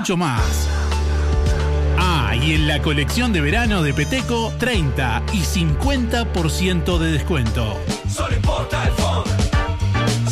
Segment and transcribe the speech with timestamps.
[0.00, 0.66] mucho más.
[1.98, 7.78] Ah, y en la colección de verano de Peteco, 30 y 50% de descuento.
[8.10, 9.30] Solo importa el fondo.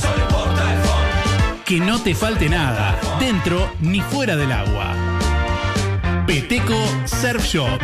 [0.00, 1.64] Solo importa el fondo.
[1.66, 4.94] Que no te falte nada, dentro ni fuera del agua.
[6.26, 7.78] Peteco Surf Shop.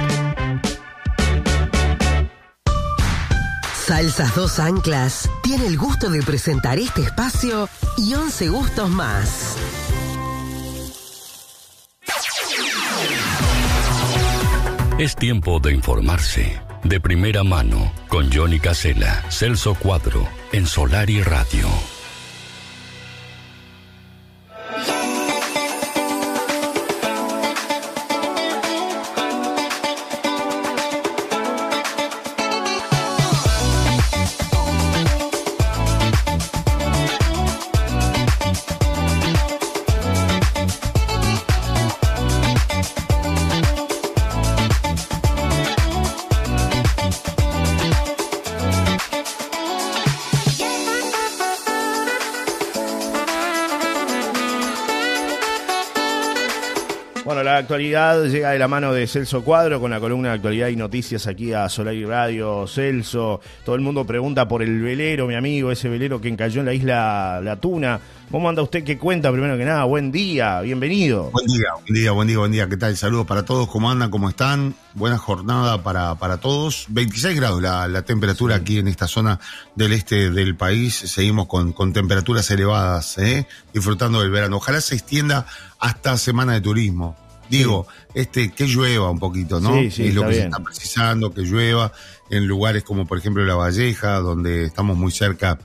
[3.86, 9.58] Salsas Dos Anclas tiene el gusto de presentar este espacio y 11 gustos más.
[14.98, 16.60] Es tiempo de informarse.
[16.84, 21.66] De primera mano, con Johnny Casella, Celso Cuadro, en Solar y Radio.
[57.74, 61.26] Actualidad llega de la mano de Celso Cuadro con la columna de actualidad y noticias
[61.26, 62.68] aquí a Solar y Radio.
[62.68, 66.66] Celso, todo el mundo pregunta por el velero, mi amigo, ese velero que encalló en
[66.66, 67.98] la isla La Tuna.
[68.30, 68.84] ¿Cómo anda usted?
[68.84, 69.32] ¿Qué cuenta?
[69.32, 71.32] Primero que nada, buen día, bienvenido.
[71.32, 72.68] Buen día, buen día, buen día, buen día.
[72.68, 72.96] ¿Qué tal?
[72.96, 73.68] Saludos para todos.
[73.68, 74.08] ¿Cómo andan?
[74.08, 74.76] ¿Cómo están?
[74.94, 76.86] Buena jornada para, para todos.
[76.90, 79.40] 26 grados la, la temperatura aquí en esta zona
[79.74, 80.94] del este del país.
[80.94, 83.48] Seguimos con, con temperaturas elevadas, ¿eh?
[83.72, 84.58] disfrutando del verano.
[84.58, 85.46] Ojalá se extienda
[85.80, 87.16] hasta Semana de Turismo.
[87.50, 89.74] Digo, este que llueva un poquito, ¿no?
[89.74, 90.40] Sí, sí, es lo que bien.
[90.42, 91.92] se está precisando, que llueva
[92.30, 95.58] en lugares como por ejemplo La Valleja, donde estamos muy cerca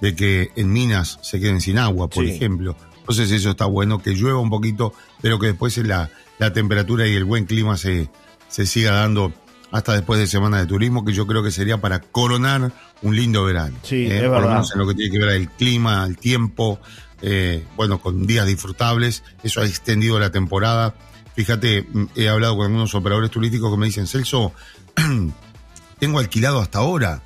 [0.00, 2.32] de que en minas se queden sin agua, por Sí.
[2.32, 2.76] ejemplo.
[2.98, 7.14] Entonces eso está bueno, que llueva un poquito, pero que después la, la temperatura y
[7.14, 8.08] el buen clima se,
[8.48, 9.32] se siga dando
[9.70, 13.44] hasta después de Semana de Turismo, que yo creo que sería para coronar un lindo
[13.44, 13.76] verano.
[13.82, 14.16] Sí, ¿eh?
[14.18, 14.50] es Por lo verdad.
[14.50, 16.78] menos en lo que tiene que ver el clima, el tiempo,
[17.22, 20.94] eh, bueno, con días disfrutables, eso ha extendido la temporada.
[21.34, 24.52] Fíjate, mm, he hablado con algunos operadores turísticos que me dicen, Celso,
[25.98, 27.22] tengo alquilado hasta ahora.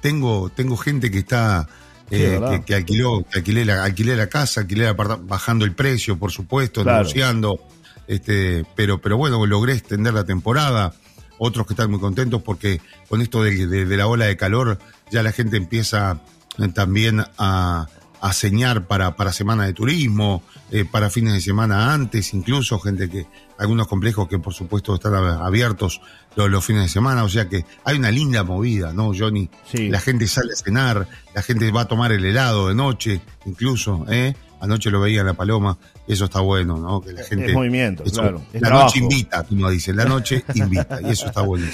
[0.00, 1.68] Tengo, tengo gente que está,
[2.10, 6.16] eh, que, que alquiló, que alquilé la, alquilé la casa, alquilé aparta- bajando el precio,
[6.18, 6.98] por supuesto, Claro.
[6.98, 7.58] negociando.
[8.06, 10.94] Este, pero, pero bueno, logré extender la temporada.
[11.40, 14.78] Otros que están muy contentos porque con esto de, de- de la ola de calor,
[15.10, 16.20] ya la gente empieza
[16.58, 17.86] eh, también a,
[18.20, 23.08] a señar para, para semana de turismo, eh, para fines de semana antes, incluso gente
[23.08, 23.26] que,
[23.58, 26.00] algunos complejos que por supuesto están abiertos
[26.36, 29.48] los, los fines de semana, o sea que hay una linda movida, ¿no, Johnny?
[29.70, 29.88] Sí.
[29.88, 34.04] La gente sale a cenar, la gente va a tomar el helado de noche, incluso,
[34.08, 34.34] ¿eh?
[34.60, 37.00] Anoche lo veía en la paloma, eso está bueno, ¿no?
[37.00, 37.46] Que la gente.
[37.46, 38.86] es movimiento, eso- claro, es la trabajo.
[38.86, 41.64] noche invita, como dice, la noche invita, y eso está bueno.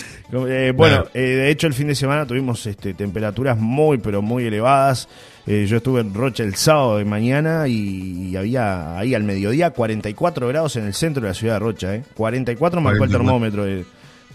[0.48, 1.10] Eh, bueno, Claro.
[1.14, 5.08] eh, de hecho el fin de semana tuvimos este, temperaturas muy, pero muy elevadas.
[5.46, 9.70] Eh, yo estuve en Rocha el sábado de mañana y, y había ahí al mediodía
[9.70, 11.94] 44 grados en el centro de la ciudad de Rocha.
[11.94, 12.04] ¿eh?
[12.14, 13.18] 44 marcó el 44.
[13.18, 13.84] termómetro de-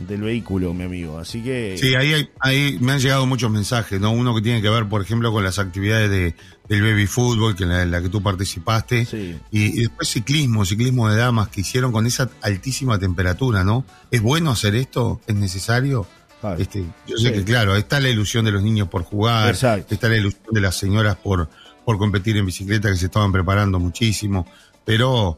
[0.07, 1.17] del vehículo, mi amigo.
[1.19, 1.75] Así que...
[1.77, 4.11] Sí, ahí, hay- ahí me han llegado muchos mensajes, ¿no?
[4.11, 6.35] Uno que tiene que ver, por ejemplo, con las actividades de,
[6.69, 9.35] del baby fútbol, que en la, en la que tú participaste, Sí.
[9.51, 13.83] y, y después ciclismo, ciclismo de damas que hicieron con esa altísima temperatura, ¿no?
[14.09, 15.19] ¿Es bueno hacer esto?
[15.27, 16.07] ¿Es necesario?
[16.41, 16.57] Claro.
[16.61, 17.33] Este, yo sé Sí.
[17.33, 19.93] que, claro, está la ilusión de los niños por jugar, Exacto.
[19.93, 21.49] está la ilusión de las señoras por,
[21.85, 24.45] por competir en bicicleta, que se estaban preparando muchísimo,
[24.85, 25.37] pero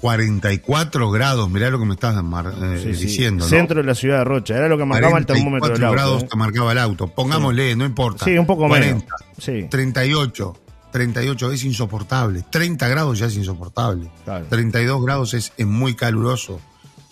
[0.00, 3.04] 44 grados, mirá lo que me estás mar- eh, Sí, sí.
[3.06, 3.48] diciendo, ¿no?
[3.48, 5.92] Centro de la ciudad de Rocha, era lo que marcaba el termómetro del 44 auto.
[6.18, 6.36] grados ¿eh?
[6.36, 7.06] marcaba el auto.
[7.08, 8.24] Pongámosle, no importa.
[8.24, 9.04] Sí, un poco 40, menos.
[9.38, 9.68] Sí.
[9.70, 10.56] 38,
[10.90, 12.44] 38 es insoportable.
[12.50, 14.10] 30 grados ya es insoportable.
[14.24, 14.46] Claro.
[14.48, 16.60] 32 grados es, es muy caluroso.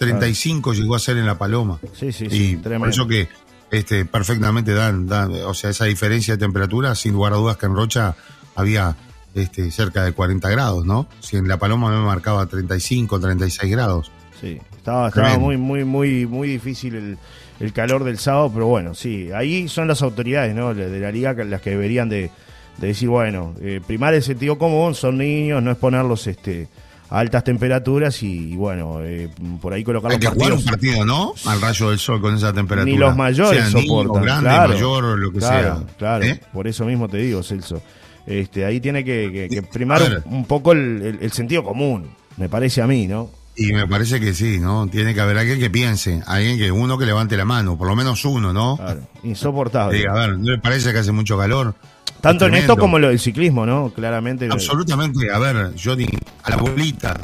[0.01, 1.79] 35 llegó a ser en La Paloma.
[1.93, 3.29] Sí, sí, y sí, por eso que
[3.71, 7.67] este, perfectamente dan, dan, o sea, esa diferencia de temperatura, sin lugar a dudas que
[7.67, 8.17] en Rocha
[8.57, 8.97] había
[9.35, 11.07] este, cerca de 40 grados, ¿no?
[11.21, 14.11] Si en La Paloma me marcaba 35, 36 grados.
[14.41, 17.19] Sí, estaba, estaba muy, muy, muy, muy difícil el,
[17.61, 20.73] el calor del sábado, pero bueno, sí, ahí son las autoridades, ¿no?
[20.73, 22.31] De la liga las que deberían de,
[22.79, 26.69] de decir, bueno, eh, primar el sentido común, son niños, no exponerlos este,
[27.11, 29.29] a altas temperaturas y, y bueno, eh,
[29.61, 31.35] por ahí colocar Hay los que jugar un partido, ¿no?
[31.47, 32.93] Al rayo del sol con esa temperatura.
[32.93, 34.23] Ni los mayores Sea niño, soportan.
[34.23, 35.87] grande, claro, mayor, lo que claro, sea.
[35.99, 36.41] Claro, ¿Eh?
[36.53, 37.83] por eso mismo te digo, Celso.
[38.27, 40.23] Este, ahí tiene que, que- que Y, primar ver.
[40.27, 43.31] un, un poco el, el- el sentido común, me parece a mí, ¿no?
[43.57, 44.87] Y me parece que sí, ¿no?
[44.87, 47.97] Tiene que haber alguien que piense, alguien que uno que levante la mano, por lo
[47.97, 48.77] menos uno, ¿no?
[48.77, 49.99] Claro, insoportable.
[49.99, 51.75] Diga, a ver, ¿no le parece que hace mucho calor?
[52.21, 53.93] Tanto en esto como lo del ciclismo, ¿no?
[53.95, 54.49] Claramente.
[54.51, 56.07] Absolutamente, a ver, Johnny,
[56.43, 57.19] a la bolita,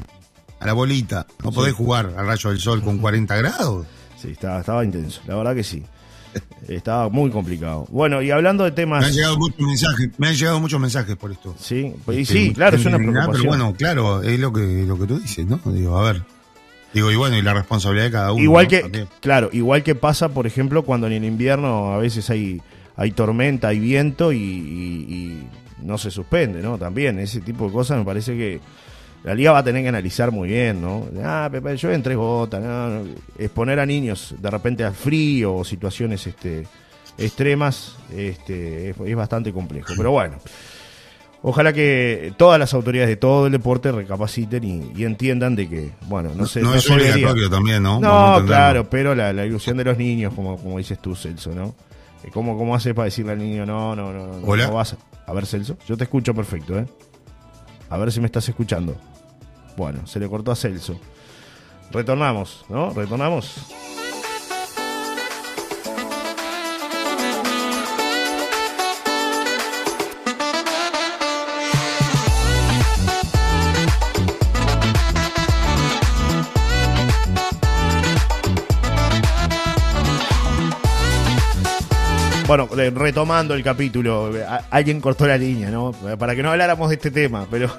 [0.60, 1.26] a la bolita.
[1.44, 3.86] No podés jugar al rayo del sol con 40 grados.
[4.20, 5.84] Sí, estaba, estaba intenso, la verdad que sí.
[6.68, 7.86] Estaba muy complicado.
[7.90, 9.04] Bueno, y hablando de Me temas...
[9.04, 11.54] han llegado muchos mensajes, me han llegado muchos mensajes por esto.
[11.58, 13.32] Sí, pues, y Este, sí, claro, es una preocupación.
[13.32, 15.60] Pero bueno, claro, es lo que, lo que tú dices, ¿no?
[15.64, 16.22] Digo, a ver.
[16.92, 18.42] Digo, y bueno, y la responsabilidad de cada uno.
[18.42, 18.70] igual ¿no?
[18.70, 19.08] que, También.
[19.20, 22.62] claro, igual que pasa, por ejemplo, cuando en el invierno a veces hay,
[22.96, 25.46] hay tormenta, hay viento y, y- y
[25.84, 26.78] no se suspende, ¿no?
[26.78, 28.60] También ese tipo de cosas me parece que
[29.24, 31.06] la liga va a tener que analizar muy bien, ¿no?
[31.22, 33.04] Ah, Pepe, yo en tres gotas, no, no.
[33.38, 36.66] exponer a niños de repente al frío o situaciones este,
[37.18, 39.92] extremas este, es, es bastante complejo.
[39.96, 40.36] Pero bueno,
[41.42, 45.90] ojalá que todas las autoridades de todo el deporte recapaciten y, y entiendan de que,
[46.08, 48.00] bueno, no, sé, no, es se debería- obligatorio también, ¿no?
[48.00, 51.74] No, claro, pero la, la ilusión de los niños, como, como dices tú, Celso, ¿no?
[52.24, 54.66] Eh, ¿Cómo, ¿Cómo haces para decirle al niño, no, no, no, no, Hola.
[54.68, 54.96] no vas a...
[55.30, 56.86] a ver, Celso, yo te escucho perfecto, ¿eh?
[57.90, 58.96] A ver si me estás escuchando.
[59.76, 60.98] Bueno, se le cortó a Celso.
[61.92, 62.90] Retornamos, ¿no?
[62.90, 63.54] Retornamos.
[82.46, 84.30] Bueno, retomando el capítulo,
[84.70, 85.92] alguien cortó la línea, ¿no?
[86.18, 87.68] Para que no habláramos de este tema, pero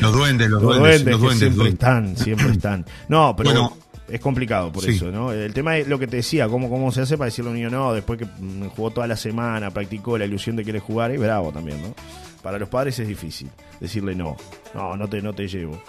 [0.00, 1.38] Los duendes, los, los duendes, duendes, los duendes.
[1.38, 1.72] siempre duendes.
[1.74, 2.86] están, siempre están.
[3.08, 3.76] No, pero Bueno,
[4.08, 4.92] es complicado por sí.
[4.92, 5.32] eso, ¿no?
[5.32, 7.56] El tema es lo que te decía, cómo, cómo se hace para decirle a un
[7.56, 11.12] niño no, después que mm, jugó toda la semana, practicó la ilusión de querer jugar,
[11.12, 11.94] y bravo también, ¿no?
[12.42, 13.50] Para los padres es difícil
[13.80, 14.36] decirle no,
[14.74, 15.82] no, no te, no te llevo.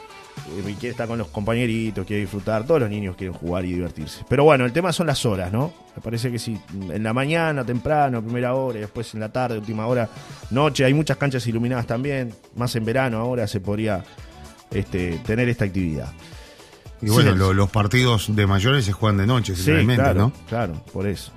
[0.67, 4.25] Eh, quiere estar con los compañeritos, quiere disfrutar, todos los niños quieren jugar y divertirse.
[4.27, 5.71] Pero bueno, el tema son las horas, ¿no?
[5.95, 9.57] Me parece que si en la mañana, temprano, primera hora, y después en la tarde,
[9.59, 10.09] última hora,
[10.49, 14.03] noche, hay muchas canchas iluminadas también, más en verano ahora se podría
[14.71, 16.11] este, tener esta actividad.
[17.01, 17.37] Y bueno, Sí.
[17.37, 20.33] lo- los partidos de mayores se juegan de noche, Sí, claro, ¿no?
[20.47, 21.31] claro, por eso.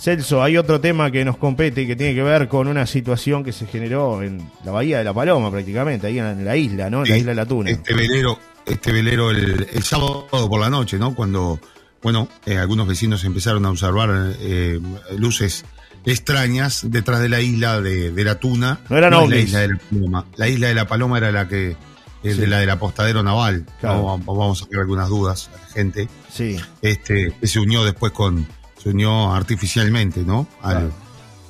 [0.00, 3.44] Celso, hay otro tema que nos compete y que tiene que ver con una situación
[3.44, 7.04] que se generó en la Bahía de la Paloma, prácticamente, ahí en la isla, ¿no?
[7.04, 7.70] En la isla de la Tuna.
[7.70, 11.14] Este velero, este velero el, el sábado por la noche, ¿no?
[11.14, 11.60] Cuando,
[12.02, 14.80] bueno, eh, algunos vecinos empezaron a observar eh,
[15.18, 15.66] luces
[16.06, 18.80] extrañas detrás de la isla de, de la Tuna.
[18.88, 20.26] No eran es la isla de la Paloma.
[20.36, 21.76] La isla de la Paloma era la que, eh,
[22.22, 22.40] Sí.
[22.40, 23.66] de la del apostadero naval.
[23.80, 24.02] Claro.
[24.04, 26.08] Vamos, vamos a sacar algunas dudas a la gente.
[26.32, 28.46] Sí, Este, que se unió después con,
[28.82, 30.46] se unió artificialmente, ¿no?
[30.62, 30.92] Al- Claro.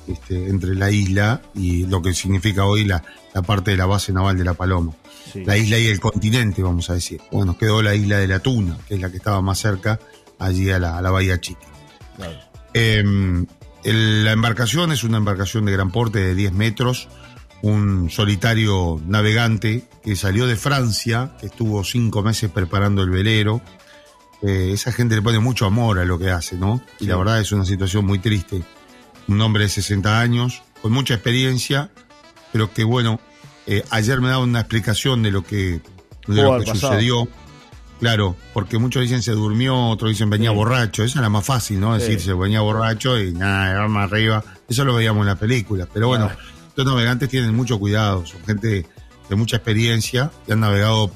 [0.07, 4.11] este, entre la isla y lo que significa hoy la, la parte de la base
[4.11, 4.91] naval de la Paloma
[5.31, 5.43] sí.
[5.45, 7.21] la isla y el continente, vamos a decir.
[7.31, 9.99] Bueno, quedó la isla de la Tuna, que es la que estaba más cerca,
[10.39, 11.61] allí a la, a la Bahía Chica.
[12.17, 12.33] claro.
[12.73, 13.03] Eh,
[13.83, 17.07] el- la embarcación es una embarcación de gran porte de 10 metros,
[17.63, 23.61] un solitario navegante que salió de Francia, que estuvo cinco meses preparando el velero.
[24.43, 26.81] Eh, esa gente le pone mucho amor a lo que hace, ¿no?
[26.99, 27.09] Y Sí.
[27.09, 28.63] la verdad es una situación muy triste.
[29.27, 31.91] Un hombre de 60 años, con mucha experiencia,
[32.51, 33.19] pero que bueno,
[33.67, 35.81] eh, ayer me daba una explicación de lo que, de
[36.25, 36.93] Pudo lo haber que pasado.
[36.93, 37.27] sucedió.
[37.99, 40.55] Claro, porque muchos dicen se durmió, otros dicen venía Sí.
[40.55, 41.03] borracho.
[41.03, 41.95] Esa era más fácil, ¿no?
[41.95, 42.01] Sí.
[42.01, 44.43] Decir se venía borracho y nada, más arriba.
[44.67, 45.87] Eso lo veíamos en la película.
[45.93, 46.41] Pero bueno, Claro.
[46.69, 48.87] estos navegantes tienen mucho cuidado, son gente
[49.29, 51.11] de mucha experiencia y han navegado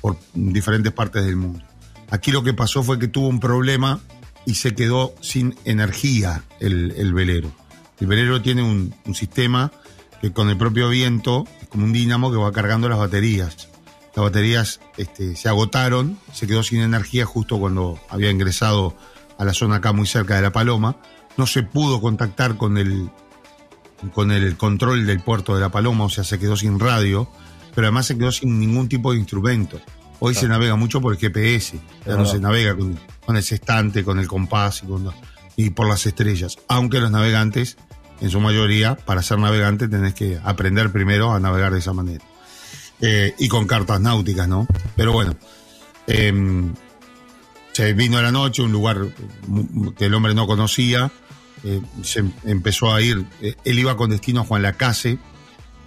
[0.00, 1.64] por diferentes partes del mundo.
[2.10, 4.00] Aquí lo que pasó fue que tuvo un problema
[4.46, 7.52] y se quedó sin energía el, el velero.
[8.00, 9.70] El velero tiene un, un sistema
[10.20, 13.68] que con el propio viento es como un dínamo que va cargando las baterías.
[14.14, 18.96] Las baterías este, se agotaron, se quedó sin energía justo cuando había ingresado
[19.38, 20.96] a la zona acá muy cerca de La Paloma.
[21.36, 23.10] No se pudo contactar con el,
[24.12, 27.30] con el control del puerto de La Paloma, o sea, se quedó sin radio,
[27.74, 29.80] pero además se quedó sin ningún tipo de instrumento.
[30.20, 34.04] Hoy se navega mucho por el GPS, ya no se navega con, con el sextante,
[34.04, 35.10] con el compás y, con-
[35.56, 36.58] y por las estrellas.
[36.68, 37.76] Aunque los navegantes,
[38.20, 42.22] en su mayoría, para ser navegante tenés que aprender primero a navegar de esa manera.
[43.00, 44.66] Eh, y con cartas náuticas, ¿no?
[44.94, 45.34] Pero bueno,
[46.06, 46.74] em,
[47.72, 48.98] se vino a la noche, un lugar
[49.96, 51.10] que el hombre no conocía,
[51.64, 55.18] eh, se empezó a ir, eh, él iba con destino a Juan Lacase,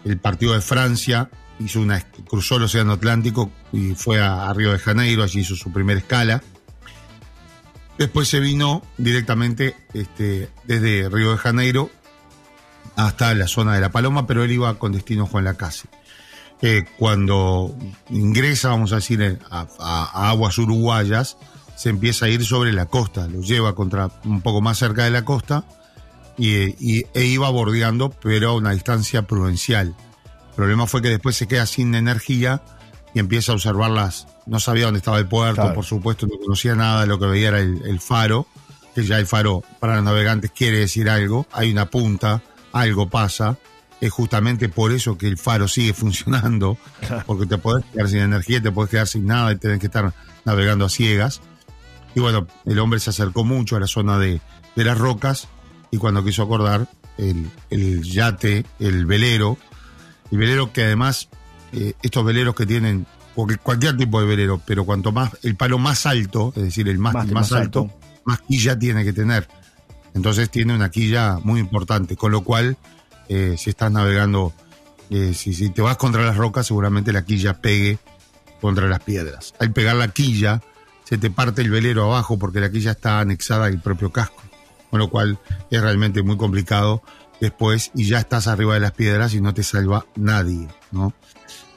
[0.06, 1.30] el partido de Francia,
[1.60, 5.56] hizo una, cruzó el Océano Atlántico y fue a, a Río de Janeiro, allí hizo
[5.56, 6.42] su primera escala.
[7.98, 11.90] Después se vino directamente este, desde Río de Janeiro
[12.96, 15.88] hasta la zona de La Paloma, pero él iba con destino Juan Lacase.
[16.62, 17.76] Eh, cuando
[18.10, 21.38] ingresa, vamos a decir, a, aguas uruguayas,
[21.76, 25.12] se empieza a ir sobre la costa, lo lleva contra un poco más cerca de
[25.12, 25.66] la costa
[26.38, 29.96] y- e iba bordeando, pero a una distancia prudencial.
[30.54, 32.62] El problema fue que después se queda sin energía
[33.14, 34.28] y empieza a observarlas.
[34.46, 35.74] No sabía dónde estaba el puerto, Claro.
[35.76, 38.48] por supuesto, no conocía nada, lo que veía era el, el faro,
[38.94, 42.42] que ya el faro para los navegantes quiere decir algo, hay una punta,
[42.72, 43.58] algo pasa.
[44.02, 46.78] Es justamente por eso que el faro sigue funcionando,
[47.26, 50.14] porque te podés quedar sin energía, te podés quedar sin nada y tenés que estar
[50.46, 51.42] navegando a ciegas.
[52.16, 54.40] Y bueno, el hombre se acercó mucho a la zona de,
[54.76, 55.48] de las rocas
[55.90, 59.58] y cuando quiso acordar, el, el yate, el velero,
[60.34, 61.30] el velero que además,
[61.74, 65.78] eh, estos veleros que tienen, cualquier, cualquier tipo de velero, pero cuanto más, el palo
[65.78, 68.00] más alto, es decir, el mástil Mástil más, más alto, alto.
[68.26, 69.48] más quilla tiene que tener.
[70.16, 72.78] Entonces tiene una quilla muy importante, con lo cual,
[73.30, 74.54] eh, si estás navegando,
[75.12, 78.00] eh, si, si te vas contra las rocas, seguramente la quilla pegue
[78.60, 79.54] contra las piedras.
[79.60, 80.64] Al pegar la quilla,
[81.04, 84.42] se te parte el velero abajo porque la quilla está anexada al propio casco,
[84.90, 85.38] con lo cual
[85.70, 87.04] es realmente muy complicado
[87.44, 91.14] después y ya estás arriba de las piedras y no te salva nadie, ¿no?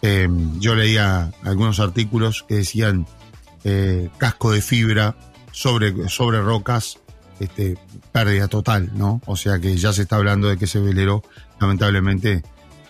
[0.00, 0.28] Eh,
[0.60, 3.04] yo leía algunos artículos que decían
[3.64, 5.16] eh, casco de fibra
[5.50, 7.00] sobre, sobre rocas,
[7.40, 7.76] este,
[8.12, 9.20] pérdida total, ¿no?
[9.26, 11.24] O sea que ya se está hablando de que ese velero,
[11.60, 12.44] lamentablemente,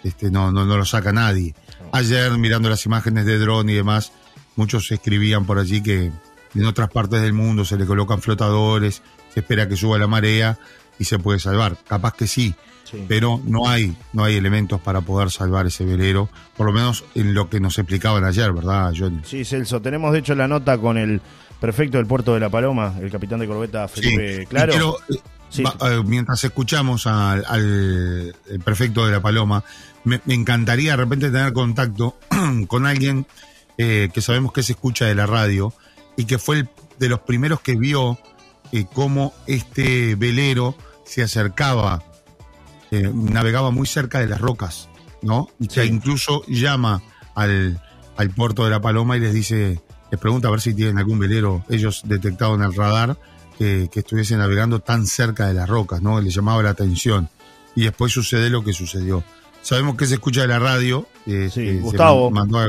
[0.04, 1.54] este, no, no, no lo saca nadie.
[1.92, 4.12] Ayer, mirando las imágenes de dron y demás,
[4.54, 6.12] muchos escribían por allí que
[6.54, 9.00] en otras partes del mundo se le colocan flotadores,
[9.33, 10.59] se espera que suba la marea
[10.99, 11.76] y se puede salvar.
[11.87, 13.05] Capaz que sí, Sí.
[13.09, 17.35] pero no hay, no hay elementos para poder salvar ese velero, por lo menos en
[17.35, 19.21] lo que nos explicaban ayer, ¿verdad, Johnny?
[19.25, 21.21] Sí, Celso, tenemos de hecho la nota con el
[21.61, 24.71] prefecto del puerto de La Paloma, el capitán de corbeta Felipe Sí, Claro.
[24.73, 25.15] quiero, eh,
[25.49, 25.62] Sí.
[25.65, 28.35] va- mientras escuchamos al, al-
[28.65, 29.65] prefecto de la Paloma,
[30.05, 32.17] me, me encantaría de repente tener contacto
[32.69, 33.26] con alguien
[33.79, 35.73] eh, que sabemos que se escucha de la radio
[36.17, 36.69] y que fue el
[37.00, 38.17] de los primeros que vio
[38.73, 42.02] eh, cómo este velero se acercaba,
[42.90, 44.88] eh, navegaba muy cerca de las rocas,
[45.22, 45.48] ¿no?
[45.58, 45.88] Y que Sí.
[45.88, 47.00] incluso llama
[47.34, 47.80] al,
[48.18, 51.18] al puerto de la Paloma y les dice, les pregunta a ver si tienen algún
[51.18, 53.16] velero, ellos detectado en el radar,
[53.58, 56.20] que, que estuviese navegando tan cerca de las rocas, ¿no?
[56.20, 57.30] Le llamaba la atención.
[57.75, 59.22] Y después sucede lo que sucedió.
[59.62, 61.06] Sabemos que se escucha de la radio.
[61.26, 62.30] eh, Sí, eh, Gustavo.
[62.30, 62.66] man- mandó a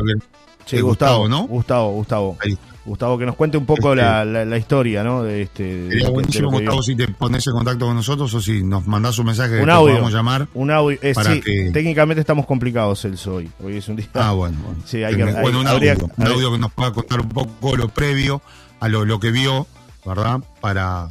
[0.65, 1.47] Sí, Gustavo, Gustavo, ¿no?
[1.47, 2.37] Gustavo, Gustavo.
[2.41, 2.57] Ahí.
[2.87, 5.21] Gustavo, que nos cuente un poco Este- la, la- la historia, ¿no?
[5.23, 5.89] De este.
[5.89, 8.87] Sería que- buenísimo, que Gustavo, si te pones en contacto con nosotros o si nos
[8.87, 9.91] mandás un mensaje que Un te audio.
[9.93, 10.47] podamos llamar.
[10.53, 10.97] Un audio.
[11.01, 13.49] eh, sí, que- técnicamente estamos complicados, Celso, hoy.
[13.63, 14.07] Hoy es un día.
[14.15, 14.57] Ah, bueno.
[14.65, 14.79] bueno.
[14.85, 17.29] Sí, hay que- Bueno, hay- un, habría- audio, un audio que nos pueda contar un
[17.29, 18.41] poco lo previo
[18.79, 19.67] a lo, lo que vio,
[20.05, 20.39] ¿verdad?
[20.61, 21.09] Para,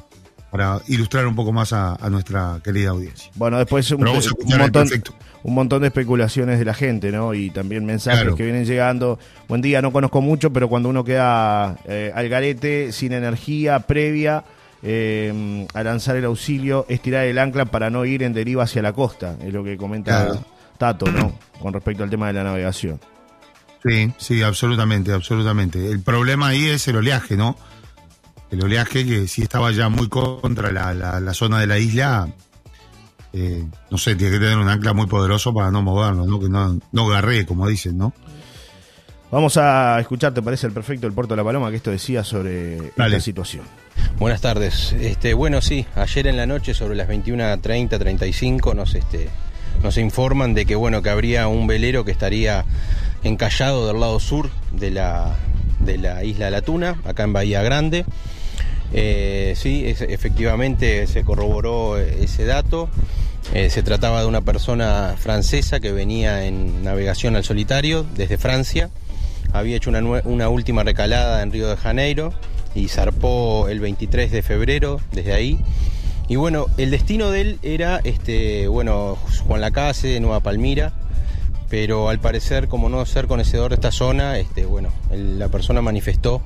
[0.51, 3.31] para ilustrar un poco más a, a nuestra querida audiencia.
[3.35, 4.15] Bueno, después un, un
[4.59, 5.13] montón, prefecto.
[5.47, 7.33] Un montón de especulaciones de la gente, ¿no?
[7.33, 8.35] Y también mensajes Claro.
[8.37, 9.17] que vienen llegando.
[9.47, 14.43] Buen día, no conozco mucho, pero cuando uno queda eh, al garete, sin energía previa
[14.83, 18.93] eh, a lanzar el auxilio, estirar el ancla para no ir en deriva hacia la
[18.93, 20.45] costa, es lo que comenta Claro.
[20.79, 21.33] Tato, ¿no?
[21.61, 22.99] Con respecto al tema de la navegación.
[23.85, 25.91] Sí, sí, absolutamente, absolutamente.
[25.91, 27.57] El problema ahí es el oleaje, ¿no?
[28.51, 32.29] El oleaje que si estaba ya muy contra la, la- la zona de la isla,
[33.39, 36.41] eh, no sé, tiene que tener un ancla muy poderoso para no movernos, ¿no?
[36.41, 38.15] Que no, no garree, como dicen, ¿no?
[39.31, 42.25] Vamos a escuchar, ¿te parece el perfecto del Puerto de la Paloma que esto decía
[42.25, 43.17] sobre Dale.
[43.17, 43.65] esta situación?
[44.19, 44.95] Buenas tardes.
[44.95, 49.29] Este, bueno, sí, ayer en la noche sobre las 21.30, 35 nos, este,
[49.83, 52.65] nos informan de que, bueno, que habría un velero que estaría
[53.23, 55.37] encallado del lado sur de la,
[55.81, 58.07] de la isla de la Tuna, acá en Bahía Grande.
[58.93, 62.89] Eh, sí, efectivamente se corroboró ese dato.
[63.55, 68.91] Eh, se trataba de una persona francesa que venía en navegación al solitario desde Francia.
[69.53, 72.33] Había hecho una última recalada en Río de Janeiro
[72.75, 75.59] y zarpó el 23 de febrero desde ahí.
[76.29, 79.17] Y bueno, el destino de él era este, bueno,
[79.47, 80.93] Juan Lacase, Nueva Palmira,
[81.69, 85.83] pero al parecer, como no ser conocedor de esta zona, este, bueno, el- la persona
[85.83, 86.41] manifestó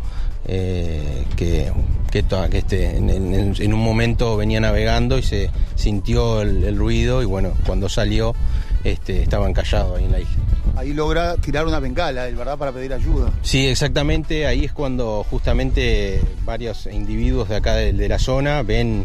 [0.47, 1.71] eh, que,
[2.11, 6.65] que, to- que este, en, en- en un momento venía navegando y se sintió el,
[6.65, 8.35] el ruido y bueno, cuando salió
[8.83, 10.37] este, estaba encallado ahí en la isla.
[10.77, 12.57] Ahí logra tirar una bengala, ¿verdad?
[12.57, 13.31] Para pedir ayuda.
[13.43, 14.47] Sí, exactamente.
[14.47, 19.05] Ahí es cuando justamente varios individuos de acá de, de la zona ven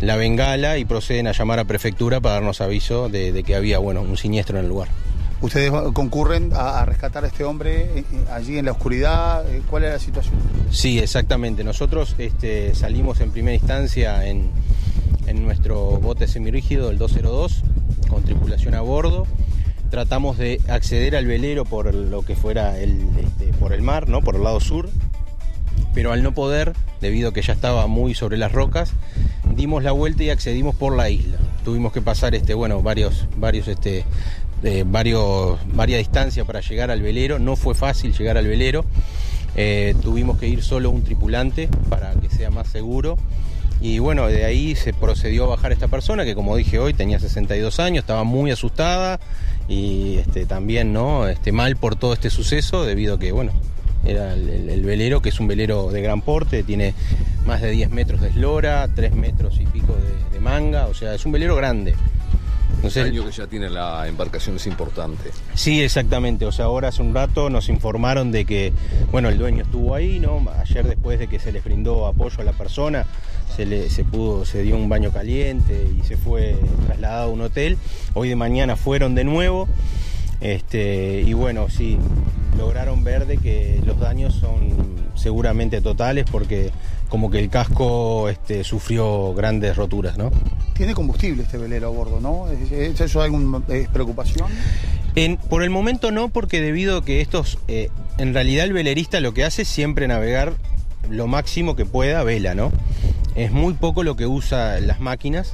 [0.00, 3.78] la bengala y proceden a llamar a prefectura para darnos aviso de, de que había
[3.78, 4.88] bueno un siniestro en el lugar.
[5.42, 9.46] Ustedes concurren a, rescatar a este hombre eh, eh, allí en la oscuridad.
[9.48, 10.34] eh, ¿Cuál era la situación?
[10.70, 11.62] Sí, exactamente.
[11.62, 14.50] Nosotros este, salimos en primera instancia en,
[15.34, 17.62] nuestro bote semirrígido, el 202,
[18.08, 19.26] con tripulación a bordo.
[19.90, 24.22] Tratamos de acceder al velero por lo que fuera el, este, por el mar, ¿no?
[24.22, 24.88] por el lado sur,
[25.94, 28.92] pero al no poder, debido a que ya estaba muy sobre las rocas,
[29.54, 31.38] dimos la vuelta y accedimos por la isla.
[31.64, 34.04] Tuvimos que pasar este, bueno, varios, varios este,
[34.66, 37.38] eh, varios, varias distancias para llegar al velero.
[37.38, 38.84] No fue fácil llegar al velero.
[39.54, 43.16] Eh, tuvimos que ir solo un tripulante para que sea más seguro.
[43.80, 47.18] Y bueno, de ahí se procedió a bajar esta persona que como dije hoy tenía
[47.20, 49.20] 62 años, estaba muy asustada
[49.68, 53.52] y este, también no este, mal por todo este suceso debido a que bueno,
[54.04, 56.94] era el, el- el velero que es un velero de gran porte, tiene
[57.44, 59.94] más de 10 metros de eslora, 3 metros y pico
[60.32, 61.94] de manga, o sea, es un velero grande.
[62.82, 65.30] El daño que ya tiene la embarcación es importante.
[65.54, 66.46] Sí, exactamente.
[66.46, 68.72] O sea, ahora hace un rato nos informaron de que,
[69.10, 70.44] bueno, el dueño estuvo ahí, ¿no?
[70.60, 73.06] Ayer después de que se les brindó apoyo a la persona,
[73.56, 76.56] se le se pudo, se dio un baño caliente y se fue
[76.86, 77.78] trasladado a un hotel.
[78.14, 79.68] Hoy de mañana fueron de nuevo.
[80.40, 81.98] Este, y bueno, sí,
[82.58, 84.74] lograron ver de que los daños son
[85.14, 86.70] seguramente totales porque
[87.08, 90.30] como que el casco este, sufrió grandes roturas, ¿no?
[90.74, 92.48] Tiene combustible este velero a bordo, ¿no?
[92.50, 93.60] ¿Es, es eso alguna
[93.92, 94.48] preocupación?
[95.14, 99.20] En- por el momento no, porque debido a que estos, eh, en realidad el velerista
[99.20, 100.54] lo que hace es siempre navegar
[101.08, 102.72] lo máximo que pueda vela, ¿no?
[103.34, 105.52] Es muy poco lo que usa las máquinas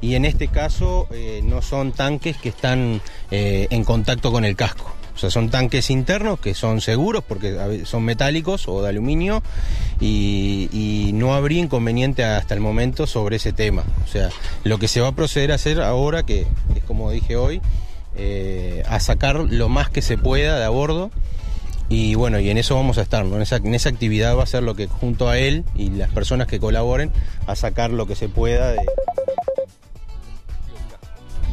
[0.00, 4.56] y en este caso eh, no son tanques que están eh, en contacto con el
[4.56, 4.92] casco.
[5.20, 9.42] O sea, son tanques internos que son seguros porque son metálicos o de aluminio
[10.00, 13.84] y, y no habría inconveniente hasta el momento sobre ese tema.
[14.04, 14.30] O sea,
[14.64, 17.60] lo que se va a proceder a hacer ahora, que es como dije hoy,
[18.16, 21.10] eh, a sacar lo más que se pueda de a bordo.
[21.88, 23.36] Y bueno, y en eso vamos a estar, ¿no?
[23.36, 26.10] En esa, en esa actividad va a ser lo que junto a él y las
[26.10, 27.10] personas que colaboren,
[27.46, 28.78] a sacar lo que se pueda de...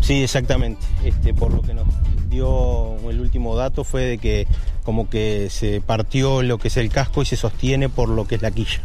[0.08, 0.80] Sí, exactamente.
[1.04, 1.86] Este, por lo que nos
[2.30, 4.48] dio el último dato fue de que
[4.84, 8.36] como que se partió lo que es el casco y se sostiene por lo que
[8.36, 8.80] es la quilla.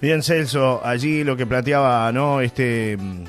[0.00, 2.40] Bien, Celso, allí lo que planteaba, ¿no?
[2.40, 3.24] Este, mm,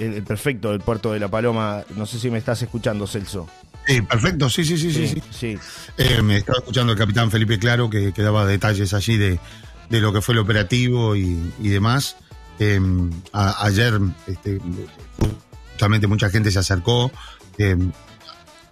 [0.00, 1.84] el, el perfecto del puerto de La Paloma.
[1.96, 3.46] No sé si me estás escuchando, Celso.
[3.86, 5.06] Sí, perfecto, sí, sí, sí, sí.
[5.06, 5.22] sí.
[5.30, 5.58] sí.
[5.96, 9.38] Eh, me estaba escuchando el capitán Felipe Claro que, que daba detalles allí de,
[9.88, 12.16] de lo que fue el operativo y, y demás.
[12.58, 12.80] Eh,
[13.32, 14.58] a- ayer este,
[15.80, 17.10] justamente mucha gente se acercó,
[17.56, 17.74] eh,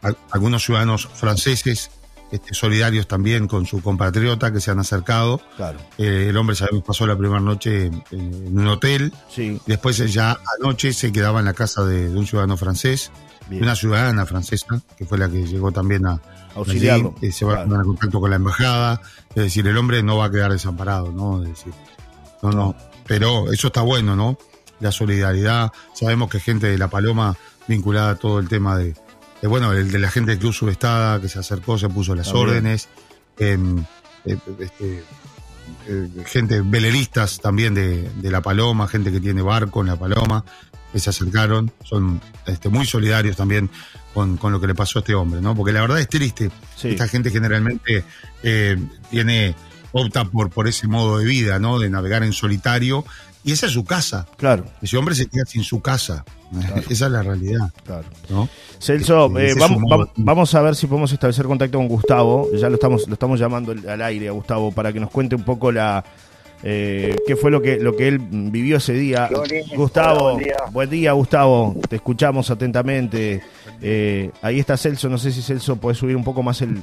[0.03, 1.90] a- algunos ciudadanos franceses
[2.31, 5.40] este, solidarios también con su compatriota que se han acercado.
[5.57, 5.79] Claro.
[5.97, 9.11] Eh, el hombre, sabemos, pasó la primera noche en, en un hotel.
[9.35, 9.59] Sí.
[9.64, 13.11] Después eh, ya anoche se quedaba en la casa de, de un ciudadano francés,
[13.49, 13.62] Bien.
[13.62, 14.66] una ciudadana francesa,
[14.99, 16.21] que fue la que llegó también a
[16.55, 17.14] Auxiliarlo.
[17.16, 19.01] allí, eh, se va a poner en contacto con la embajada.
[19.31, 21.42] Es decir, el hombre no va a quedar desamparado, ¿no?
[21.42, 21.73] Es decir,
[22.42, 22.77] no, no.
[23.07, 24.37] Pero eso está bueno, ¿no?
[24.81, 25.73] La solidaridad.
[25.95, 27.37] Sabemos que gente de La Paloma
[27.67, 28.95] vinculada a todo el tema de,
[29.43, 32.27] de, bueno, el de la gente del Club Subestada que se acercó, se puso las
[32.29, 32.49] También.
[32.49, 32.88] órdenes.
[33.38, 33.79] em,
[34.25, 35.05] eh, este,
[35.87, 40.45] eh, gente, veleristas también de, de La Paloma, gente que tiene barco en La Paloma,
[40.93, 43.71] que se acercaron, son este, muy solidarios también
[44.14, 45.55] con, con lo que le pasó a este hombre, ¿no?
[45.55, 46.88] Porque la verdad es triste, Sí.
[46.88, 48.05] esta gente generalmente
[48.43, 48.77] eh,
[49.11, 49.55] tiene,
[49.93, 51.79] opta por, por ese modo de vida, ¿no?
[51.79, 53.05] De navegar en solitario,
[53.44, 54.27] y esa es su casa.
[54.37, 56.24] Claro, Ese hombre se queda sin su casa.
[56.88, 58.07] Esa es la realidad, claro.
[58.31, 58.48] ¿no?
[58.81, 60.07] Celso, eh, vamos, su modo.
[60.07, 62.48] vam- vamos a ver si podemos establecer contacto con Gustavo.
[62.55, 65.42] Ya lo estamos, lo estamos llamando al aire a Gustavo para que nos cuente un
[65.44, 66.03] poco la
[66.62, 69.29] eh, qué fue lo que lo que él vivió ese día.
[69.77, 70.57] Gustavo, Hola, buen día.
[70.72, 71.77] buen día, Gustavo.
[71.88, 73.42] Te escuchamos atentamente.
[73.83, 75.09] Eh, ahí está Celso.
[75.11, 76.83] No sé si Celso puede subir un poco más el,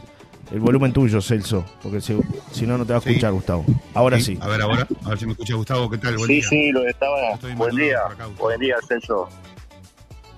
[0.52, 2.18] el volumen tuyo, Celso, porque si,
[2.52, 3.10] si no no te va a Sí.
[3.10, 3.66] escuchar, Gustavo.
[3.94, 4.38] Ahora sí.
[4.42, 6.16] A ver, ahora, a ver si me escucha Gustavo, ¿qué tal?
[6.18, 6.48] Buen Sí, día.
[6.50, 7.36] sí, lo estaba.
[7.56, 9.28] Buen día, acá, buen día, Celso.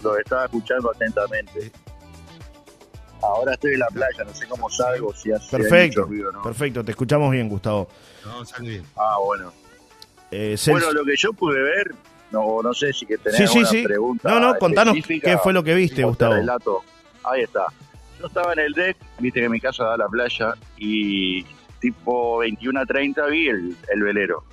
[0.03, 1.71] Lo estaba escuchando atentamente.
[3.21, 6.41] Ahora estoy en la playa, no sé cómo salgo, si hace Perfecto, mucho ruido, ¿no?
[6.43, 6.85] perfecto.
[6.85, 7.87] Te escuchamos bien, Gustavo.
[8.25, 8.83] No, sale bien.
[8.95, 9.51] Ah, bueno.
[10.29, 11.95] Eh, Celso- Bueno, lo que yo pude ver,
[12.31, 13.83] no, no sé si que tenés Sí, sí, sí.
[13.83, 16.35] pregunta No, no, contanos qué fue lo que viste, Gustavo.
[16.35, 16.83] relato.
[17.23, 17.65] Ahí está.
[18.19, 21.43] Yo estaba en el deck, viste que mi casa da a la playa, y
[21.79, 24.43] tipo 21 a 30 vi el, el velero.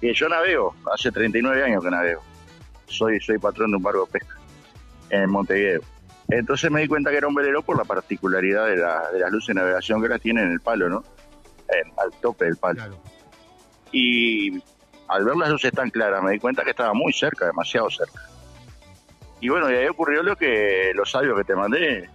[0.00, 2.22] Que yo navego, hace 39 años que navego.
[2.86, 4.36] Soy, soy patrón de un barco de pesca
[5.10, 5.80] en Montevideo.
[6.28, 9.30] Entonces me di cuenta que era un velero por la particularidad de, la, de las
[9.30, 11.04] luces de navegación que las tiene en el palo, ¿no?
[11.68, 12.74] En- al tope del palo.
[12.76, 12.98] Claro.
[13.92, 14.60] Y
[15.08, 18.20] al ver las luces tan claras me di cuenta que estaba muy cerca, demasiado cerca.
[19.40, 22.08] Y bueno, y ahí ocurrió lo que los sabios que te mandé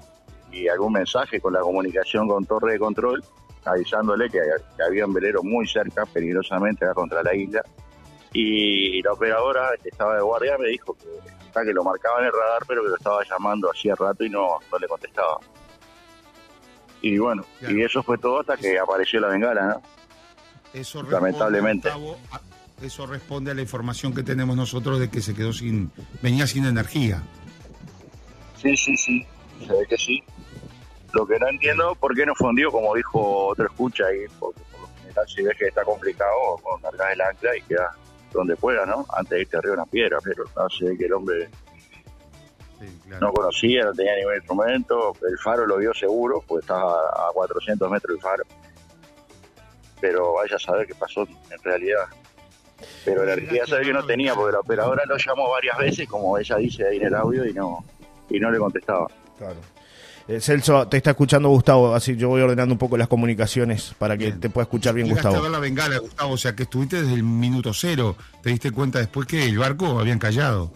[0.52, 3.24] y algún mensaje con la comunicación con torre de control
[3.66, 4.40] avisándole que,
[4.76, 7.62] que había un velero muy cerca, peligrosamente acá contra la isla.
[8.34, 11.06] Y la operadora que estaba de guardia me dijo que,
[11.46, 14.30] hasta que lo marcaba en el radar, pero que lo estaba llamando hacía rato y
[14.30, 15.38] no, no le contestaba.
[17.02, 17.76] Y bueno, Claro.
[17.78, 19.82] y eso fue todo hasta que apareció la bengala, ¿no?
[20.74, 21.90] Eso Lamentablemente.
[22.82, 25.92] Eso responde a la información que tenemos nosotros de que se quedó sin,
[26.24, 27.22] venía sin energía.
[28.60, 29.26] Sí, sí, sí,
[29.68, 30.24] se ve que sí.
[31.14, 34.82] Lo que no entiendo por qué no fundió, como dijo otro escucha ahí, porque por
[34.82, 37.96] lo general si ves que está complicado, con largas el ancla y queda
[38.32, 39.06] donde pueda, ¿no?
[39.14, 41.50] Antes de irte arriba una piedra, pero no ve que el hombre
[43.20, 47.92] no conocía, no tenía ningún instrumento, el faro lo vio seguro, pues estaba a 400
[47.92, 48.44] metros el faro.
[50.00, 52.06] Pero vaya a saber qué pasó en realidad.
[53.06, 56.38] Pero la realidad sabe que no tenía, porque la operadora lo llamó varias veces, como
[56.38, 57.84] ella dice ahí en el audio, y no,
[58.30, 59.08] y no le contestaba.
[59.38, 59.58] Claro.
[60.28, 64.18] Eh, Celso, te está escuchando Gustavo, así yo voy ordenando un poco las comunicaciones para
[64.18, 65.44] que te pueda escuchar bien Llegaste a Gustavo.
[65.44, 68.16] ver la bengala, Gustavo, o sea que estuviste desde el minuto cero.
[68.42, 70.72] Te diste cuenta después que el barco habían callado.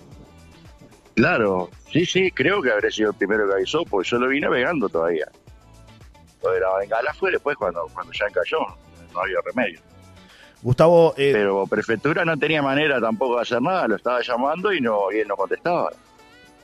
[1.15, 4.41] Claro, sí, sí, creo que habré sido el primero que avisó, porque yo lo vi
[4.41, 5.27] navegando todavía.
[6.43, 8.59] Lo de la bengala fue después cuando, cuando ya encalló,
[9.13, 9.79] no había remedio.
[10.61, 14.81] Gustavo, eh, Pero prefectura no tenía manera tampoco de hacer nada, lo estaba llamando y
[14.81, 15.91] no y él no contestaba.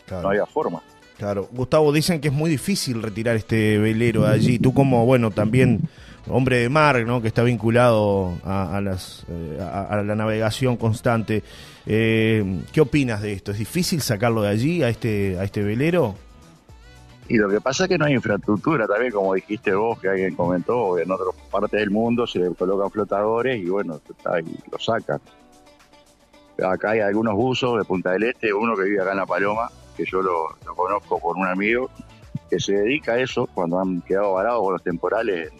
[0.05, 0.23] Claro.
[0.23, 0.81] No había forma.
[1.21, 4.57] Claro, Gustavo, dicen que es muy difícil retirar este velero de allí.
[4.57, 5.81] Tú como, bueno, también
[6.27, 7.21] hombre de mar, ¿no?
[7.21, 11.43] Que está vinculado a, las, eh, a, la navegación constante.
[11.85, 13.51] Eh, ¿Qué opinas de esto?
[13.51, 16.15] ¿Es difícil sacarlo de allí, a este, a este velero?
[17.27, 20.33] Y lo que pasa es que no hay infraestructura también, como dijiste vos, que alguien
[20.33, 25.21] comentó, en otras partes del mundo se le colocan flotadores y bueno, ahí, lo sacan.
[26.67, 29.69] Acá hay algunos buzos de Punta del Este, uno que vive acá en La Paloma,
[30.03, 31.89] que yo lo, lo conozco por un amigo,
[32.49, 35.51] que se dedica a eso cuando han quedado varados con los temporales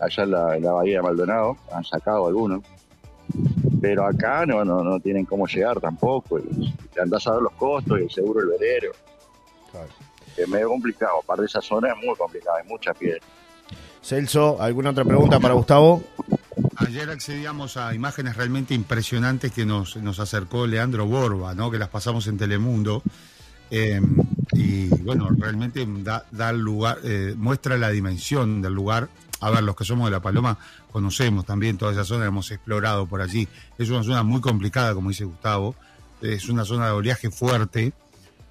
[0.00, 2.62] allá en la, en la bahía de Maldonado, han sacado algunos.
[3.80, 7.52] Pero acá no, no, no tienen cómo llegar tampoco, y te andás a ver los
[7.52, 8.92] costos y el seguro del velero.
[10.36, 13.20] Es medio complicado, aparte de esa zona es muy complicada, hay mucha piedra.
[14.02, 16.02] Celso, ¿alguna otra pregunta para Gustavo?
[16.76, 21.70] Ayer accedíamos a imágenes realmente impresionantes que nos, nos acercó Leandro Borba, ¿no?
[21.70, 23.02] que las pasamos en Telemundo.
[23.70, 24.00] Eh,
[24.52, 25.86] y bueno, realmente
[26.30, 29.08] da, lugar, eh, muestra la dimensión del lugar.
[29.40, 30.58] A ver, los que somos de La Paloma
[30.90, 33.48] conocemos también toda esa zona, hemos explorado por allí.
[33.76, 35.74] Es una zona muy complicada, como dice Gustavo.
[36.22, 37.92] Es una zona de oleaje fuerte.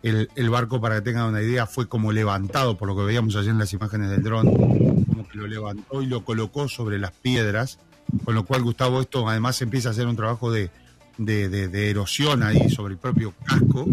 [0.04, 3.50] El, barco, para que tengan una idea, fue como levantado, por lo que veíamos ayer
[3.50, 4.54] en las imágenes del dron,
[5.06, 7.80] como que lo levantó y lo colocó sobre las piedras,
[8.24, 10.70] con lo cual, Gustavo, esto además empieza a hacer un trabajo de,
[11.74, 13.88] erosión ahí sobre el propio casco,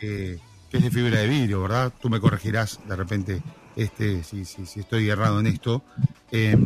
[0.00, 0.40] que,
[0.74, 1.92] que es de fibra de vidrio, ¿verdad?
[2.02, 3.40] Tú me corregirás de repente
[3.76, 5.84] este, si, si, si estoy errado en esto,
[6.32, 6.56] eh,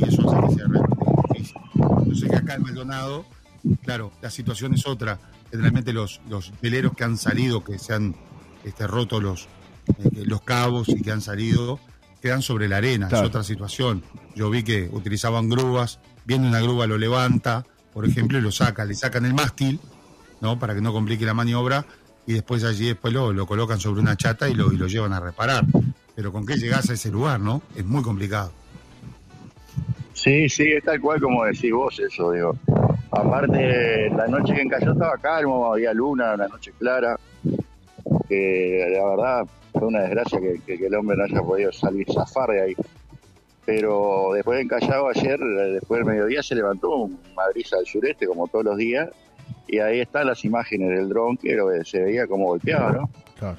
[0.00, 0.96] y eso hace que sea realmente
[1.32, 1.56] difícil.
[2.06, 3.24] Yo sé que acá en Maldonado,
[3.84, 5.20] claro, la situación es otra.
[5.48, 8.16] Generalmente los, los veleros que han salido, que se han
[8.64, 9.46] este, roto los,
[9.98, 11.78] eh, los cabos y que han salido,
[12.20, 13.26] quedan sobre la arena, Claro.
[13.26, 14.02] es otra situación.
[14.34, 18.84] Yo vi que utilizaban grúas, viene una grúa lo levanta, por ejemplo, y lo saca,
[18.84, 19.78] le sacan el mástil,
[20.40, 20.58] ¿no?
[20.58, 21.86] Para que no complique la maniobra,
[22.26, 25.12] y después allí después lo, lo colocan sobre una chata y lo, y lo llevan
[25.12, 25.64] a reparar.
[26.14, 27.62] Pero con qué llegás a ese lugar, ¿no?
[27.74, 28.52] Es muy complicado.
[30.12, 32.56] Sí, sí, es tal cual como decís vos eso, digo.
[33.10, 37.18] Aparte, la noche que encalló estaba calmo, había luna, una noche clara,
[38.28, 42.62] que la verdad fue una desgracia que, el hombre no haya podido salir, zafar de
[42.62, 42.76] ahí.
[43.64, 48.48] Pero después de encallado ayer, después del mediodía, se levantó una brisa del sureste, como
[48.48, 49.08] todos los días,
[49.72, 53.10] y ahí están las imágenes del dron que se veía como golpeado, ¿no?
[53.38, 53.56] Claro.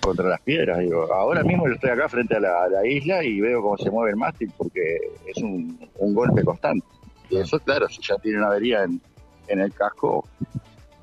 [0.00, 1.12] Contra las piedras, digo.
[1.12, 3.90] Ahora mismo yo estoy acá frente a la, a la isla y veo cómo se
[3.90, 4.80] mueve el mástil porque
[5.26, 6.86] es un, un golpe constante.
[7.28, 8.98] Y eso, claro, si ya tiene una avería en,
[9.48, 10.26] en el casco,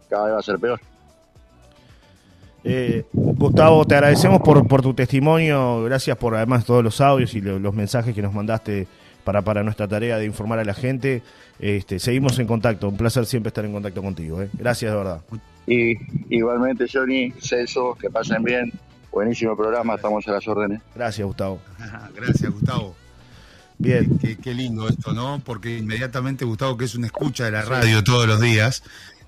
[0.09, 0.79] cada vez va a ser peor.
[2.63, 7.41] Eh, Gustavo, te agradecemos por, por tu testimonio, gracias por además todos los audios y
[7.41, 8.87] lo- los mensajes que nos mandaste
[9.23, 11.23] para, para nuestra tarea de informar a la gente.
[11.59, 14.41] Este, seguimos en contacto, un placer siempre estar en contacto contigo.
[14.41, 14.49] ¿eh?
[14.53, 15.21] Gracias de verdad.
[15.67, 15.95] Y
[16.35, 18.71] igualmente, Johnny, Celso, que pasen bien.
[19.11, 20.81] Buenísimo programa, estamos a las órdenes.
[20.95, 21.61] Gracias, Gustavo.
[22.15, 22.95] Gracias, Gustavo.
[23.77, 24.17] Bien.
[24.19, 25.41] Qué, qué lindo esto, ¿no?
[25.43, 28.83] Porque inmediatamente Gustavo, que es un escucha de la radio todos los días,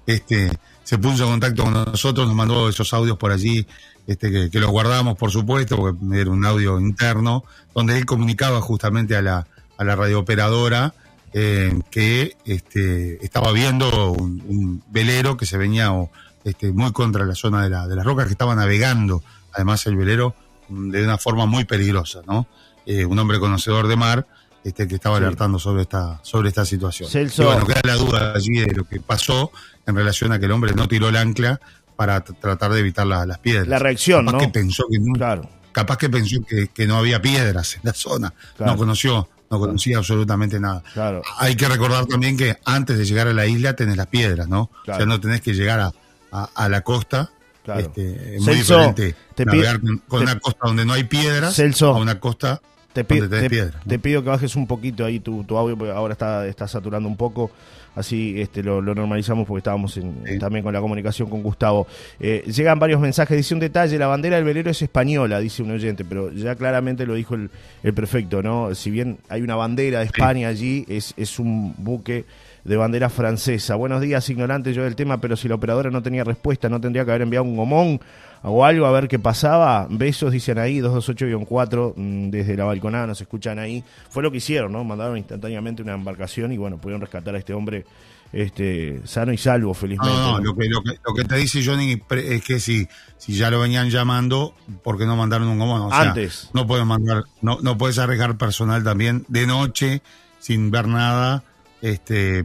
[0.06, 0.52] este,
[0.84, 3.66] se puso en contacto con nosotros, nos mandó esos audios por allí,
[4.08, 8.62] este, que, que los guardamos, por supuesto, porque era un audio interno, donde él comunicaba
[8.62, 10.94] justamente a la, a la radiooperadora
[11.34, 16.12] eh, que este, estaba viendo un, un velero que se venía o,
[16.44, 19.96] este, muy contra la zona de, la, de las rocas, que estaba navegando, además el
[19.96, 20.36] velero,
[20.70, 22.48] mm, de una forma muy peligrosa, ¿no?
[22.86, 24.28] Eh, un hombre conocedor de mar,
[24.64, 25.24] este, que estaba Sí.
[25.24, 27.10] alertando sobre esta, sobre esta situación.
[27.10, 27.44] Celso.
[27.44, 29.52] Y bueno, queda la duda allí de lo que pasó
[29.88, 31.60] en relación a que el hombre no tiró el ancla
[31.96, 33.68] para tratar de evitar la- las piedras.
[33.68, 34.44] La reacción, capaz ¿no?
[34.46, 35.50] Que pensó que no, Claro.
[35.72, 38.32] Capaz que pensó que, que no había piedras en la zona.
[38.58, 38.74] Claro.
[38.74, 40.84] No conoció, no conocía absolutamente nada.
[40.94, 41.22] Claro.
[41.38, 44.70] Hay que recordar también que antes de llegar a la isla tenés las piedras, ¿no?
[44.84, 44.98] Claro.
[44.98, 45.94] O sea, no tenés que llegar a,
[46.32, 47.30] a- a la costa
[47.64, 47.80] Claro.
[47.80, 51.06] Este, es muy Celso, diferente te navegar con, con te- una costa donde no hay
[51.06, 52.62] piedras Celso, a una costa
[52.94, 55.92] Te, pi- donde tenés te- pido que bajes un poquito ahí tu, tu audio, porque
[55.92, 57.52] ahora está, está saturando un poco.
[57.96, 61.86] Así este, lo, lo normalizamos porque estábamos en- también con la comunicación con Gustavo.
[62.20, 63.38] Eh, llegan varios mensajes.
[63.38, 67.06] Dice un detalle: la bandera del velero es española, dice un oyente, pero ya claramente
[67.06, 67.50] lo dijo el,
[67.84, 68.74] el prefecto, ¿no?
[68.74, 72.26] Si bien hay una bandera de España allí, es, es un buque
[72.64, 73.76] de bandera francesa.
[73.76, 77.06] Buenos días, ignorante yo del tema, pero si la operadora no tenía respuesta, no tendría
[77.06, 78.00] que haber enviado un gomón
[78.44, 79.88] o algo a ver qué pasaba.
[79.90, 83.84] Besos, dicen ahí, 228-4, mm, desde la balconada nos escuchan ahí.
[84.10, 84.84] Fue lo que hicieron, ¿no?
[84.84, 87.86] Mandaron instantáneamente una embarcación y bueno, pudieron rescatar a este hombre
[88.34, 90.14] este sano y salvo, felizmente.
[90.14, 90.44] No, no, ¿no?
[90.44, 93.60] Lo, que, lo, que, lo que te dice Johnny es que si, si ya lo
[93.60, 95.82] venían gramando, ¿por qué no mandaron un gomón?
[95.82, 96.50] O sea, Antes.
[96.54, 100.02] No puedes mandar, no, no puedes arriesgar personal también de noche,
[100.40, 101.44] sin ver nada,
[101.82, 102.44] este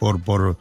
[0.00, 0.58] por, por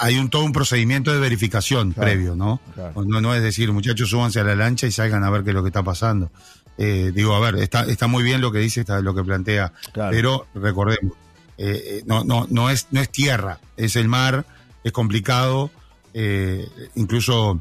[0.00, 2.60] hay un todo un procedimiento de verificación Claro, previo, ¿no?
[2.74, 3.04] claro.
[3.04, 3.20] ¿no?
[3.20, 5.62] No es decir, muchachos, súbanse a la lancha y salgan a ver qué es lo
[5.62, 6.30] que está pasando.
[6.78, 9.72] Eh, digo, a ver, está, está muy bien lo que dice, está lo que plantea,
[9.92, 10.10] Claro.
[10.10, 11.12] pero recordemos,
[11.58, 14.46] eh, eh, no, no, no, es, no es tierra, es el mar,
[14.82, 15.70] es complicado,
[16.14, 17.60] eh, incluso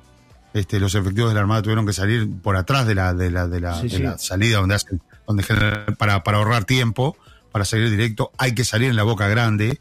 [0.53, 3.47] este, los efectivos de la Armada tuvieron que salir por atrás de la, de la,
[3.47, 4.03] de la, Sí, de sí.
[4.03, 7.17] la salida donde hacen, donde generan- para, para ahorrar tiempo,
[7.51, 9.79] para salir directo, hay que salir en la boca grande,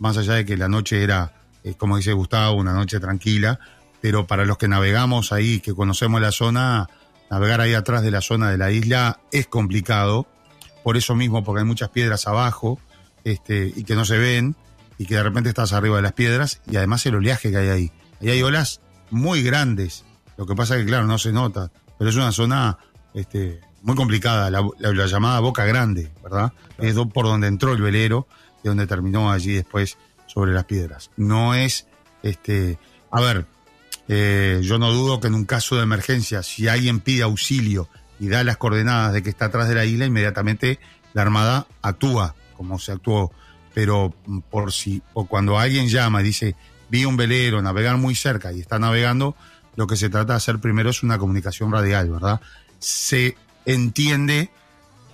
[0.00, 1.32] más allá de que la noche era,
[1.62, 3.60] eh, como dice Gustavo, una noche tranquila,
[4.00, 6.88] pero para los que navegamos ahí, que conocemos la zona,
[7.30, 10.26] navegar ahí atrás de la zona de la isla es complicado,
[10.82, 12.80] por eso mismo, porque hay muchas piedras abajo,
[13.24, 14.56] este, y que no se ven,
[14.98, 17.68] y que de repente estás arriba de las piedras, y además el oleaje que hay
[17.68, 17.92] ahí.
[18.20, 20.04] Ahí hay olas muy grandes,
[20.36, 22.78] lo que pasa es que, claro, no se nota, pero es una zona
[23.12, 26.52] este, muy complicada, la, la- la llamada Boca Grande, ¿verdad?
[26.78, 28.26] Es por donde entró el velero
[28.62, 31.10] y donde terminó allí después sobre las piedras.
[31.16, 31.86] No es,
[32.22, 32.78] este,
[33.10, 33.46] a ver,
[34.08, 38.28] eh, yo no dudo que en un caso de emergencia, si alguien pide auxilio y
[38.28, 40.78] da las coordenadas de que está atrás de la isla, inmediatamente
[41.12, 43.32] la Armada actúa como se actuó.
[43.72, 46.56] Pero mm, por si, o cuando alguien llama y dice,
[46.90, 49.36] vi un velero navegar muy cerca y está navegando,
[49.76, 52.40] lo que se trata de hacer primero es una comunicación radial, ¿verdad?
[52.78, 54.50] Se entiende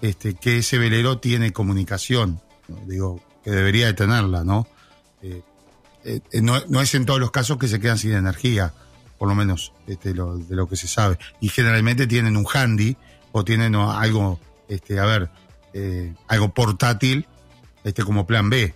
[0.02, 2.40] este, que ese velero tiene comunicación,
[2.86, 4.66] digo, que debería de tenerla, ¿no?
[5.22, 5.40] Eh,
[6.04, 8.74] eh, eh, no, no es en todos los casos que se quedan sin energía,
[9.18, 11.16] por lo menos este, de lo que se sabe.
[11.40, 12.96] Y generalmente tienen un handy
[13.30, 15.30] o tienen algo, este, a ver,
[16.26, 17.28] algo portátil,
[17.84, 18.74] este, como plan B.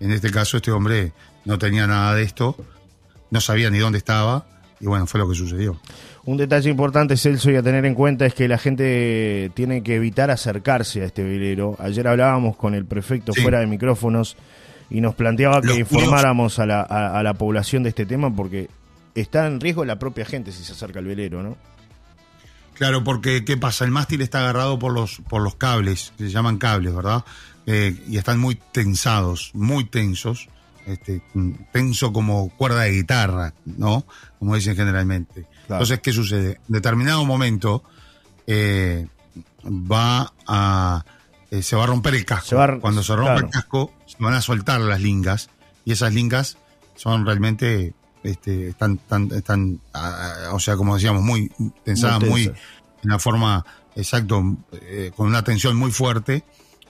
[0.00, 1.12] En este caso, este hombre
[1.44, 2.56] no tenía nada de esto,
[3.30, 4.46] no sabía ni dónde estaba,
[4.80, 5.78] y bueno, fue lo que sucedió.
[6.26, 9.94] Un detalle importante, Celso, y a tener en cuenta es que la gente tiene que
[9.94, 11.76] evitar acercarse a este velero.
[11.78, 13.42] Ayer hablábamos con el prefecto Sí.
[13.42, 14.36] fuera de micrófonos
[14.90, 18.34] y nos planteaba que Los informáramos a la, a, a la población de este tema
[18.34, 18.68] porque
[19.14, 21.56] está en riesgo la propia gente si se acerca al velero, ¿no?
[22.74, 23.84] Claro, porque ¿qué pasa?
[23.84, 27.24] El mástil está agarrado por los, por los cables, que se llaman cables, ¿verdad?
[27.66, 30.48] Eh, y están muy tensados, muy tensos,
[30.86, 34.04] este, mm, tenso como cuerda de guitarra, ¿no?
[34.40, 35.46] Como dicen generalmente.
[35.66, 35.82] Claro.
[35.82, 36.60] Entonces, ¿qué sucede?
[36.68, 37.82] En determinado momento
[38.46, 39.06] eh,
[39.64, 41.04] va a
[41.50, 42.48] eh, se va a romper el casco.
[42.48, 43.46] Se Cuando se rompe claro.
[43.46, 45.50] el casco, se van a soltar las lingas
[45.84, 46.58] y esas lingas
[46.96, 51.50] son realmente este, están, están, están ah, o sea, como decíamos, muy
[51.84, 52.54] tensadas, Muy muy, en
[53.04, 56.44] una forma, exacto, eh, con una tensión muy fuerte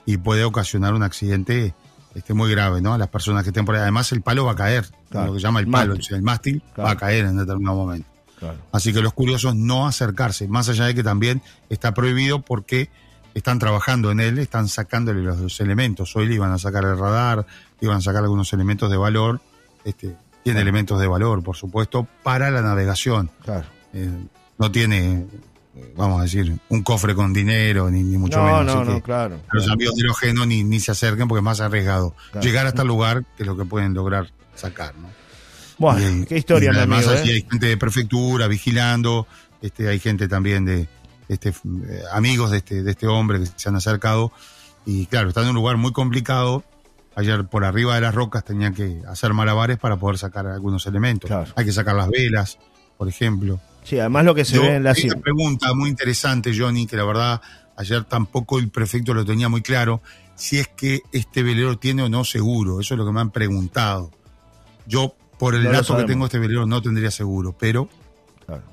[0.05, 1.75] y puede ocasionar un accidente
[2.15, 2.93] este, muy grave, ¿no?
[2.93, 3.81] A las personas que estén por ahí.
[3.81, 5.27] Además, el palo va a caer, Claro.
[5.27, 8.09] lo que llama el palo, o sea, el mástil va a caer en determinado momento.
[8.39, 8.57] Claro.
[8.71, 12.89] Así que los curiosos no acercarse, más allá de que también está prohibido porque
[13.33, 16.15] están trabajando en él, están sacándole los, los elementos.
[16.15, 17.45] Hoy le iban a sacar el radar,
[17.79, 19.41] le iban a sacar algunos elementos de valor.
[19.83, 23.29] Este, tiene elementos de valor, por supuesto, para la navegación.
[23.43, 23.65] Claro.
[23.93, 24.09] Eh,
[24.57, 25.25] no tiene,
[25.75, 28.65] eh, vamos a decir, un cofre con dinero, ni, ni mucho no, menos.
[28.65, 29.35] no, así no, claro.
[29.51, 29.73] los claro.
[29.73, 32.15] amigos de hidrógeno ni, ni se acerquen porque es más arriesgado.
[32.31, 32.47] Claro.
[32.47, 35.09] Llegar hasta el lugar que es lo que pueden lograr sacar, ¿no?
[35.77, 37.21] Bueno, Y- qué historia, y mi además amigo.
[37.23, 37.33] ¿eh?
[37.33, 39.27] hay gente de prefectura vigilando,
[39.61, 40.87] este, hay gente también de
[41.29, 41.53] este, eh,
[42.13, 44.31] amigos de este, de este hombre que se han acercado.
[44.85, 46.63] Y claro, está en un lugar muy complicado.
[47.15, 51.27] Ayer por arriba de las rocas tenían que hacer malabares para poder sacar algunos elementos.
[51.27, 51.51] Claro.
[51.55, 52.57] Hay que sacar las velas,
[52.97, 53.59] por ejemplo.
[53.83, 56.85] Sí, además lo que se Yo- ve en la hay una pregunta muy interesante, Johnny,
[56.85, 57.41] que la verdad
[57.75, 60.01] ayer tampoco el prefecto lo tenía muy claro,
[60.35, 62.79] si es que este velero tiene o no seguro.
[62.79, 64.11] Eso es lo que me han preguntado.
[64.85, 67.89] Yo, por el No que tengo, este velero no tendría seguro, pero
[68.45, 68.63] Claro.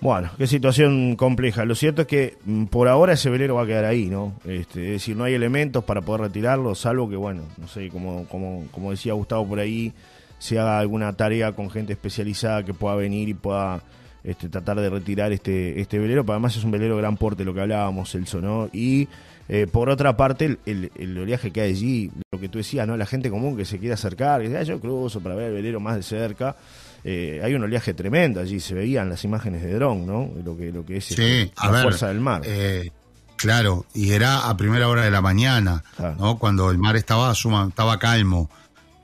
[0.00, 1.64] Bueno, qué situación compleja.
[1.64, 4.34] Lo cierto es que mm, por ahora ese velero va a quedar ahí, ¿no?
[4.44, 8.26] Este, es decir, no hay elementos para poder retirarlo, salvo que, bueno, no sé, como,
[8.28, 9.92] como, como decía Gustavo por ahí,
[10.38, 13.82] se haga alguna tarea con gente especializada que pueda venir y pueda
[14.24, 17.54] este, tratar de retirar este, este velero, pero además es un velero gran porte, lo
[17.54, 18.68] que hablábamos, Celso, ¿no?
[18.72, 19.08] Y
[19.48, 22.86] eh, por otra parte, el, el, el oleaje que hay allí, lo que tú decías,
[22.86, 22.96] ¿no?
[22.96, 25.54] La gente común que se quiere acercar, que dice, "Ah, yo cruzo para ver el
[25.54, 26.56] velero más de cerca.
[27.04, 30.30] Eh, hay un oleaje tremendo allí, se veían las imágenes de dron, ¿no?
[30.42, 32.40] Lo que, lo que es Sí, a la ver, fuerza del mar.
[32.46, 32.90] eh,
[33.36, 35.84] claro, y era a primera hora de la mañana,
[36.18, 36.38] ¿no?
[36.38, 38.48] Cuando el mar estaba suma, estaba calmo.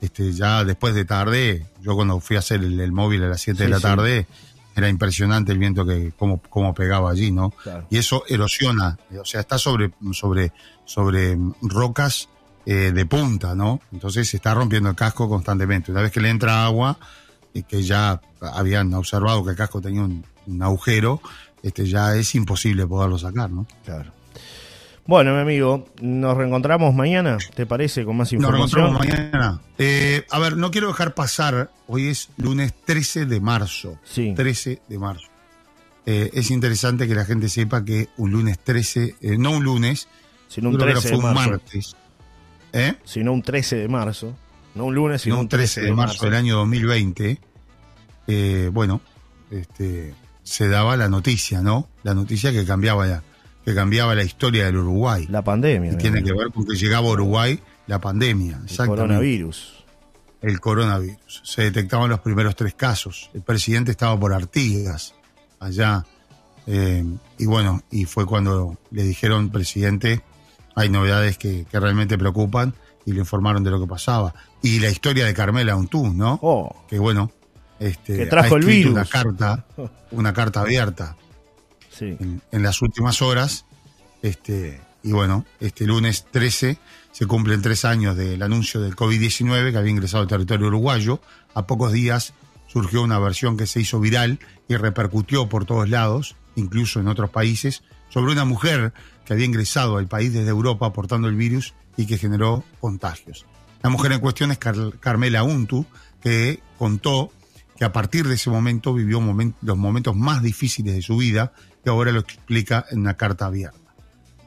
[0.01, 3.41] Este, ya después de tarde, yo cuando fui a hacer el, el móvil a las
[3.41, 3.83] 7 de la sí.
[4.75, 7.51] Era impresionante el viento que cómo, cómo pegaba allí, ¿no?
[7.51, 7.87] Claro.
[7.89, 10.53] Y eso erosiona, o sea, está sobre, sobre,
[10.85, 12.29] sobre rocas
[12.65, 13.81] eh, de punta, ¿no?
[13.91, 15.91] Entonces se está rompiendo el casco constantemente.
[15.91, 16.97] Una vez que le entra agua,
[17.53, 21.21] y que ya habían observado que el casco tenía un, un agujero,
[21.63, 23.65] este ya es imposible poderlo sacar, ¿no?
[23.85, 24.11] Claro.
[25.11, 28.05] Bueno, mi amigo, nos reencontramos mañana, ¿te parece?
[28.05, 28.95] Con más Nos información.
[28.95, 29.61] reencontramos mañana.
[29.77, 33.99] Eh, a ver, no quiero dejar pasar, hoy es lunes 13 de marzo.
[34.05, 34.33] Sí.
[34.33, 35.27] 13 de marzo.
[36.05, 40.07] Eh, es interesante que la gente sepa que un lunes 13, eh, no un lunes,
[40.47, 41.49] Sino un creo que 13 fue de un marzo.
[41.49, 41.95] martes.
[42.71, 42.93] ¿Eh?
[43.03, 44.33] Sino un 13 de marzo.
[44.75, 47.37] No un lunes, sino sino un 13 de marzo del año 2020,
[48.27, 49.01] eh, bueno,
[49.49, 51.89] este, se daba la noticia, ¿no?
[52.03, 53.23] La noticia que cambiaba la,
[53.65, 55.27] que cambiaba la historia del Uruguay.
[55.29, 55.93] La pandemia.
[55.93, 59.01] Y tiene que ver con que llegaba a Uruguay la pandemia, El exactamente.
[59.01, 59.73] coronavirus.
[60.41, 61.41] El coronavirus.
[61.43, 63.29] Se detectaban los primeros tres casos.
[63.33, 65.13] El presidente estaba por Artigas,
[65.59, 66.05] allá.
[66.67, 67.03] eh,
[67.37, 70.21] y bueno, y fue cuando le dijeron, presidente,
[70.75, 72.73] hay novedades que, que realmente preocupan,
[73.05, 74.33] y le informaron de lo que pasaba.
[74.61, 76.39] Y la historia de Carmela Untú, ¿no?
[76.87, 77.31] Que bueno,
[77.79, 78.17] este, Oh.
[78.17, 78.93] Que trajo ha el virus.
[78.93, 79.65] una carta,
[80.11, 81.15] una carta abierta
[81.99, 83.65] En, las últimas horas.
[84.21, 86.77] Este, y bueno, este lunes 13
[87.11, 91.21] se cumplen tres años del anuncio del COVID-19 que había ingresado al territorio uruguayo.
[91.53, 92.33] A pocos días
[92.67, 97.29] surgió una versión que se hizo viral y repercutió por todos lados, incluso en otros
[97.29, 98.93] países, sobre una mujer
[99.25, 103.45] que había ingresado al país desde Europa portando el virus y que generó contagios.
[103.83, 105.85] La mujer en cuestión es Car- Carmela Untu,
[106.21, 107.31] que contó
[107.77, 109.19] que a partir de ese momento vivió
[109.61, 111.51] los momentos más difíciles de su vida,
[111.83, 113.77] que ahora lo explica en una carta abierta.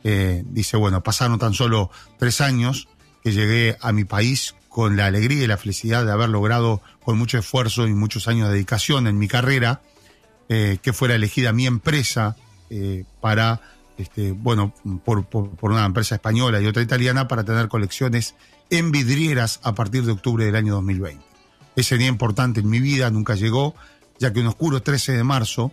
[0.03, 2.89] Eh, dice, bueno, pasaron tan solo tres años
[3.23, 7.17] que llegué a mi país con la alegría y la felicidad de haber logrado con
[7.17, 9.81] mucho esfuerzo y muchos años de dedicación en mi carrera
[10.49, 12.37] eh, que fuera elegida mi empresa
[12.71, 13.61] eh, para,
[13.97, 18.35] este, bueno, por, por- por una empresa española y otra italiana para tener colecciones
[18.69, 21.25] en vidrieras a partir de octubre del año 2020.
[21.77, 23.75] Ese día importante en mi vida nunca llegó,
[24.19, 25.73] ya que un oscuro 13 de marzo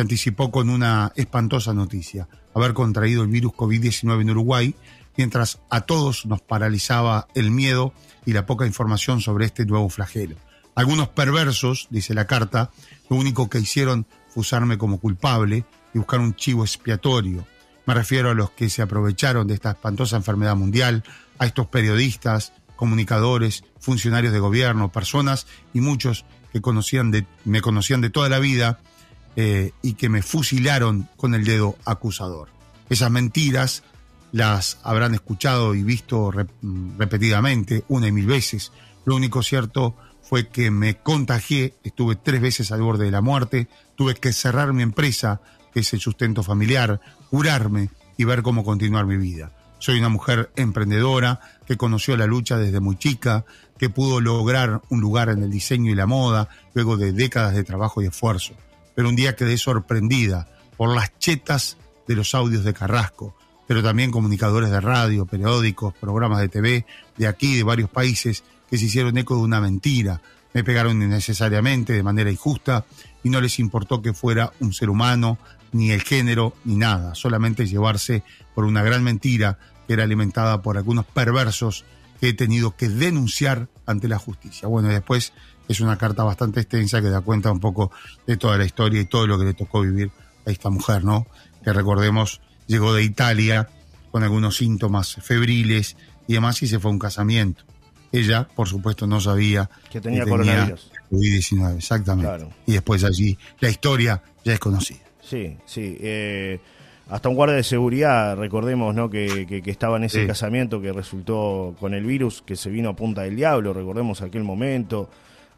[0.00, 4.74] se anticipó con una espantosa noticia, haber contraído el virus COVID-19 en Uruguay,
[5.18, 7.92] mientras a todos nos paralizaba el miedo
[8.24, 10.36] y la poca información sobre este nuevo flagelo.
[10.74, 12.70] Algunos perversos, dice la carta,
[13.10, 17.46] lo único que hicieron fue usarme como culpable y buscar un chivo expiatorio.
[17.84, 21.04] Me refiero a los que se aprovecharon de esta espantosa enfermedad mundial,
[21.38, 28.00] a estos periodistas, comunicadores, funcionarios de gobierno, personas y muchos que conocían de, me conocían
[28.00, 28.80] de toda la vida
[29.36, 32.48] eh, y que me fusilaron con el dedo acusador.
[32.88, 33.82] Esas mentiras
[34.32, 38.72] las habrán escuchado y visto rep- repetidamente, una y mil veces.
[39.04, 43.68] Lo único cierto fue que me contagié, estuve tres veces al borde de la muerte,
[43.96, 45.40] tuve que cerrar mi empresa,
[45.72, 49.52] que es el sustento familiar, curarme y ver cómo continuar mi vida.
[49.78, 53.44] Soy una mujer emprendedora que conoció la lucha desde muy chica,
[53.78, 57.64] que pudo lograr un lugar en el diseño y la moda luego de décadas de
[57.64, 58.52] trabajo y esfuerzo.
[58.94, 61.76] Pero un día quedé sorprendida por las chetas
[62.06, 67.26] de los audios de Carrasco, pero también comunicadores de radio, periódicos, programas de TV de
[67.26, 70.20] aquí, de varios países, que se hicieron eco de una mentira.
[70.52, 72.84] Me pegaron innecesariamente, de manera injusta,
[73.22, 75.38] y no les importó que fuera un ser humano,
[75.72, 78.24] ni el género, ni nada, solamente llevarse
[78.54, 81.84] por una gran mentira que era alimentada por algunos perversos
[82.20, 84.68] que he tenido que denunciar ante la justicia.
[84.68, 85.32] Bueno, y después
[85.70, 87.90] es una carta bastante extensa que da cuenta un poco
[88.26, 90.10] de toda la historia y todo lo que le tocó vivir
[90.46, 91.26] a esta mujer, ¿no?
[91.64, 93.68] Que recordemos, llegó de Italia
[94.10, 97.62] con algunos síntomas febriles y demás y se fue a un casamiento.
[98.12, 100.90] Ella, por supuesto, no sabía Que tenía coronavirus.
[101.12, 102.28] COVID-19, exactamente.
[102.28, 102.50] Claro.
[102.66, 104.98] Y después allí la historia ya es conocida.
[105.22, 105.96] Sí, sí.
[106.00, 106.58] eh,
[107.08, 109.10] hasta un guardia de seguridad, recordemos, ¿no?
[109.10, 110.26] Que, que- que estaba en ese Sí.
[110.26, 114.42] casamiento que resultó con el virus, que se vino a punta del diablo, recordemos aquel
[114.44, 115.08] momento.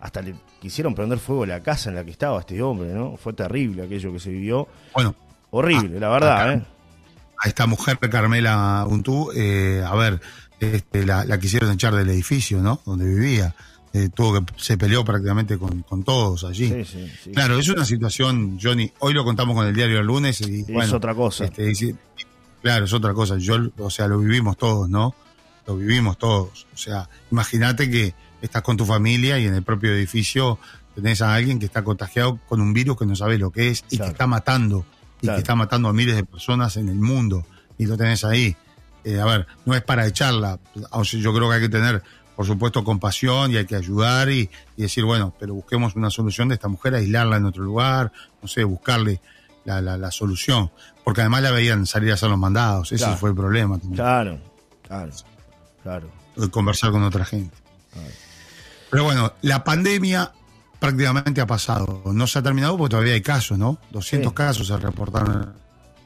[0.03, 3.16] Hasta le quisieron prender fuego a la casa en la que estaba este hombre, ¿no?
[3.16, 4.66] Fue terrible aquello que se vivió.
[4.94, 5.14] Bueno,
[5.50, 6.62] Horrible, la verdad, acá- ¿eh?
[7.38, 10.20] a esta mujer Carmela Untú, eh, a ver,
[10.61, 12.80] este, la, la quisieron echar del edificio, ¿no?
[12.84, 13.55] Donde vivía.
[13.94, 16.68] eh, tuvo que se peleó prácticamente con, con todos allí.
[16.68, 17.30] Sí, sí, sí.
[17.32, 18.90] Claro, es una situación, Johnny.
[19.00, 21.44] Hoy lo contamos con el diario el lunes y, es otra cosa.
[21.44, 21.94] este, y
[22.62, 23.36] claro, es otra cosa.
[23.38, 25.14] Yo, o sea, lo vivimos todos, ¿no?
[25.66, 26.66] Lo vivimos todos.
[26.72, 30.59] O sea, imagínate que estás con tu familia y en el propio edificio
[30.95, 33.84] tenés a alguien que está contagiado con un virus que no sabes lo que es
[33.90, 34.11] y Claro.
[34.11, 34.84] que está matando
[35.20, 35.36] y Claro.
[35.36, 37.47] que está matando a miles de personas en el mundo
[37.78, 38.55] y lo tenés ahí.
[39.05, 40.59] Eh, a ver, no es para echarla.
[41.03, 42.03] Yo creo que hay que tener,
[42.36, 46.49] por supuesto, compasión y hay que ayudar y, y decir, bueno, pero busquemos una solución
[46.49, 48.12] de esta mujer, aislarla en otro lugar,
[48.43, 49.20] no sé, buscarle
[49.64, 50.70] la, la, la solución.
[51.05, 52.93] Porque además la veían salir a hacer los mandados.
[52.93, 53.18] Ese Claro.
[53.18, 53.97] fue el problema también.
[53.97, 54.38] Claro,
[54.86, 55.12] claro,
[55.82, 56.11] claro.
[56.36, 57.57] de conversar con otra gente.
[58.93, 60.30] Pero bueno, la pandemia
[60.78, 62.03] prácticamente ha pasado.
[62.12, 63.78] No se ha terminado porque todavía hay casos, ¿no?
[63.90, 64.34] 200 Sí.
[64.34, 65.55] casos se reportaron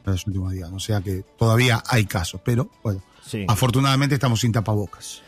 [0.05, 0.69] en los últimos días.
[0.71, 3.45] O sea que todavía hay casos, pero bueno, Sí.
[3.47, 5.21] afortunadamente estamos sin tapabocas.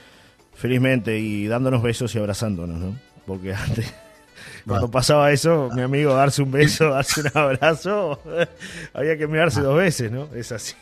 [0.56, 2.98] Felizmente y dándonos besos y abrazándonos, ¿no?
[3.28, 3.94] Porque antes,
[4.66, 8.22] cuando pasaba eso, mi amigo, darse un beso, darse un abrazo,
[8.94, 10.30] había que mirarse dos veces, ¿no?
[10.34, 10.76] Es así.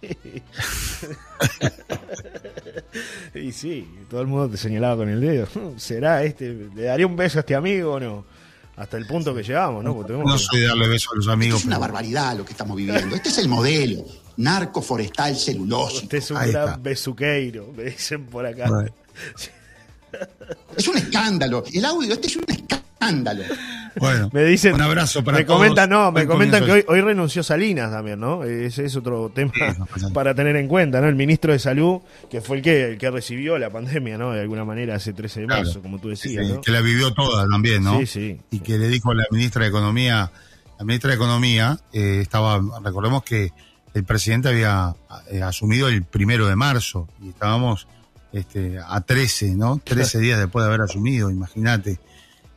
[3.34, 5.46] y sí, todo el mundo te señalaba con el dedo.
[5.78, 6.68] ¿Será este?
[6.74, 8.24] ¿Le daría un beso a este amigo o no?
[8.76, 9.94] Hasta el punto que llegamos, ¿no?
[9.96, 11.60] Porque No soy de darle besos a los amigos.
[11.60, 13.16] es una pero- barbaridad lo que estamos viviendo.
[13.16, 14.04] Este es el modelo.
[14.36, 16.04] Narco forestal celulósico.
[16.04, 16.80] Usted es un Ahí gran está.
[16.80, 18.70] besuqueiro, me dicen por acá.
[20.74, 21.62] Es un escándalo.
[21.70, 22.82] El audio este es un escándalo.
[23.98, 25.58] Bueno, Me dicen, un abrazo para me todos.
[25.58, 28.44] comentan, no, me comentan que hoy, hoy renunció Salinas también, ¿no?
[28.44, 29.52] Ese es otro tema
[30.14, 31.08] para tener en cuenta, ¿no?
[31.08, 34.32] El ministro de Salud, que fue el que, el que recibió la pandemia, ¿no?
[34.32, 35.62] De alguna manera, hace 13 de Claro.
[35.64, 36.60] marzo, como tú decías, Sí, ¿no?
[36.60, 37.98] que la vivió toda también, ¿no?
[38.00, 38.40] Sí, sí.
[38.50, 40.30] y que le dijo a la ministra de Economía,
[40.78, 43.52] la ministra de Economía eh, estaba, recordemos que
[43.94, 44.94] el presidente había
[45.32, 47.88] eh, asumido el primero de marzo y estábamos
[48.32, 49.80] este, a 13, ¿no?
[49.82, 51.98] 13 días después de haber asumido, imagínate.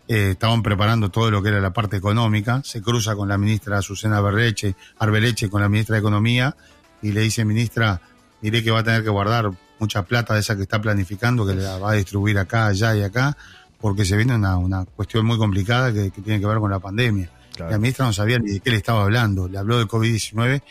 [0.08, 3.78] Eh, estaban preparando todo lo que era la parte económica, se cruza con la ministra
[3.78, 6.56] Azucena Berreche, Arbeleche, con la ministra de Economía,
[7.02, 8.02] y le dice, ministra,
[8.42, 11.56] diré que va a tener que guardar mucha plata de esa que está planificando, que
[11.56, 13.38] la va a distribuir acá, allá y acá,
[13.80, 16.80] porque se viene una, una cuestión muy complicada que, que tiene que ver con la
[16.80, 17.30] pandemia.
[17.56, 17.72] Claro.
[17.72, 20.62] La ministra no sabía ni de qué le estaba hablando, le habló del COVID-19,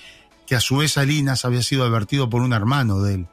[0.47, 3.27] que a su vez Salinas había sido advertido por un hermano de él,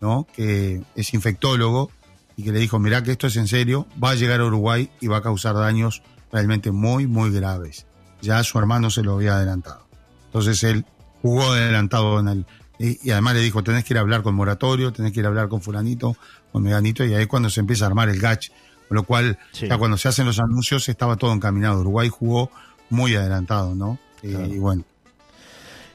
[0.00, 0.26] ¿no?
[0.34, 1.90] Que es infectólogo
[2.36, 4.90] y que le dijo, mirá que esto es en serio, va a llegar a Uruguay
[5.00, 6.02] y va a causar daños
[6.32, 7.86] realmente muy, muy graves.
[8.22, 9.86] Ya su hermano se lo había adelantado.
[10.26, 10.84] Entonces él
[11.20, 12.46] jugó adelantado en el...
[12.78, 15.26] Y, y además le dijo, tenés que ir a hablar con Moratorio, tenés que ir
[15.26, 16.16] a hablar con fulanito,
[16.50, 18.48] con Meganito, y ahí es cuando se empieza a armar el gach.
[18.88, 19.68] Con lo cual, Sí.
[19.68, 21.80] ya cuando se hacen los anuncios estaba todo encaminado.
[21.80, 22.50] Uruguay jugó
[22.90, 23.98] muy adelantado, ¿no?
[24.22, 24.46] Y, Claro.
[24.46, 24.84] y bueno,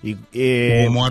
[0.03, 1.09] Y, eh, hubo.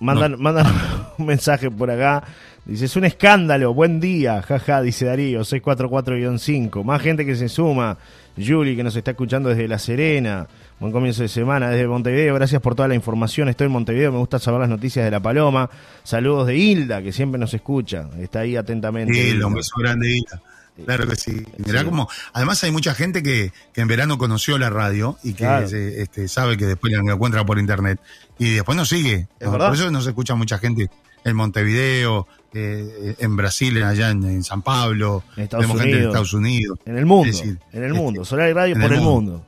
[0.00, 0.66] Mandan, mandan
[1.18, 2.24] un mensaje por acá.
[2.64, 6.84] Dice, es un escándalo, buen día, jaja, dice Darío, 644-5.
[6.84, 7.98] Más gente que se suma.
[8.38, 10.46] Juli, que nos está escuchando desde La Serena.
[10.78, 12.34] Buen comienzo de semana desde Montevideo.
[12.36, 13.48] Gracias por toda la información.
[13.48, 15.68] Estoy en Montevideo, me gusta saber las noticias de La Paloma.
[16.04, 18.08] Saludos de Hilda, que siempre nos escucha.
[18.20, 19.12] Está ahí atentamente.
[19.12, 19.46] Sí, Hilda.
[19.48, 20.42] un beso grande, Hilda.
[20.86, 21.44] Claro que sí.
[21.58, 21.84] Mirá Sí.
[21.86, 25.68] como, además hay mucha gente que, que en verano conoció la radio y que Claro.
[25.68, 28.00] se- este, sabe que después la encuentra por internet
[28.38, 29.26] y después nos sigue.
[29.38, 29.52] Es ¿no?
[29.52, 29.66] verdad.
[29.66, 30.88] Por eso nos escucha mucha gente
[31.24, 35.22] en Montevideo, eh, en Brasil, allá en, en San Pablo.
[35.36, 36.12] En Estados Tenemos gente en Unidos.
[36.12, 36.78] Estados Unidos.
[36.84, 38.24] En el mundo, decir, en el este, mundo.
[38.24, 39.30] Solar y Radio por el mundo.
[39.32, 39.46] mundo.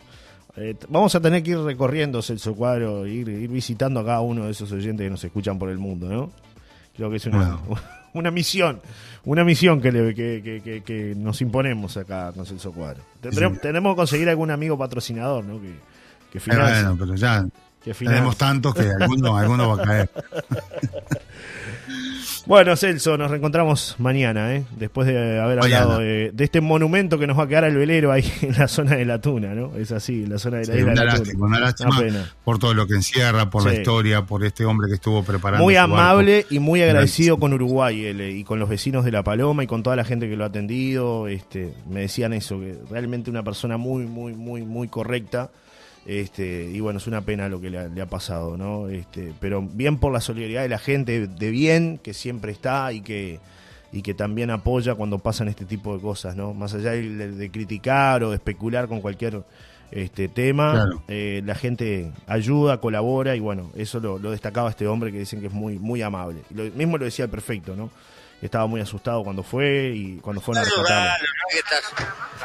[0.56, 4.44] Eh, vamos a tener que ir recorriendo Celso Cuadro, ir, ir visitando a cada uno
[4.44, 6.30] de esos oyentes que nos escuchan por el mundo, ¿no?
[6.96, 7.58] Creo que es una,
[8.14, 8.80] una misión,
[9.24, 13.02] una misión que, le- que, que- que- que nos imponemos acá con Celso Cuadro.
[13.20, 13.62] Tendremos, Sí.
[13.62, 15.60] tenemos que conseguir algún amigo patrocinador, ¿no?
[15.60, 15.74] Que,
[16.30, 17.44] que eh, bueno, pero ya
[17.98, 20.10] tenemos tantos que alguno, alguno va a caer.
[22.46, 24.64] Bueno, Celso, nos reencontramos mañana, ¿eh?
[24.76, 28.12] Después de haber hablado de, de este monumento que nos va a quedar al velero
[28.12, 29.74] ahí en la zona de la Tuna, ¿no?
[29.76, 31.46] Es así, en la zona de la Sí, de una la lástima, Tuna.
[31.46, 32.34] una lástima pena.
[32.44, 35.64] por todo lo que encierra, por la historia, por este hombre que estuvo preparando.
[35.64, 35.94] Muy barco.
[35.94, 39.64] amable y muy agradecido con Uruguay él, eh, y con los vecinos de La Paloma
[39.64, 41.28] y con toda la gente que lo ha atendido.
[41.28, 45.50] Este, me decían eso, que realmente una persona muy, muy, muy, muy correcta.
[46.06, 48.88] Este, y bueno, es una pena lo que le ha, le ha pasado, ¿no?
[48.88, 53.00] Este, pero bien por la solidaridad de la gente de bien que siempre está y
[53.00, 53.40] que
[53.92, 56.52] y que también apoya cuando pasan este tipo de cosas, ¿no?
[56.52, 59.42] Más allá de, de criticar o de especular con cualquier
[59.92, 61.02] este tema, Claro.
[61.06, 65.40] eh, la gente ayuda, colabora y bueno, eso lo, lo destacaba este hombre que dicen
[65.40, 66.40] que es muy muy amable.
[66.50, 67.88] Y lo mismo lo decía el perfecto, ¿no?
[68.42, 71.24] Estaba muy asustado cuando fue y cuando fueron a rescatarlo.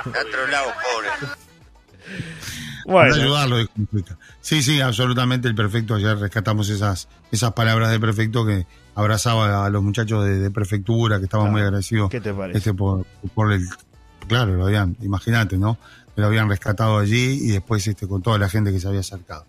[0.05, 1.09] Está otro lado, pobre.
[2.89, 3.11] Bueno.
[3.11, 4.17] Para ayudarlo, Mujica.
[4.41, 5.95] Sí, sí, absolutamente el perfecto.
[5.95, 8.65] Ayer rescatamos esas, esas palabras del perfecto que
[8.95, 11.51] abrazaba a los muchachos de, de prefectura, que estaban Claro.
[11.53, 12.57] muy agradecidos ¿Qué te parece?
[12.57, 13.65] este, por, por el
[14.27, 15.77] claro, lo habían, imagínate, ¿no?
[16.15, 18.99] Que lo habían rescatado allí y después este, con toda la gente que se había
[19.01, 19.45] acercado.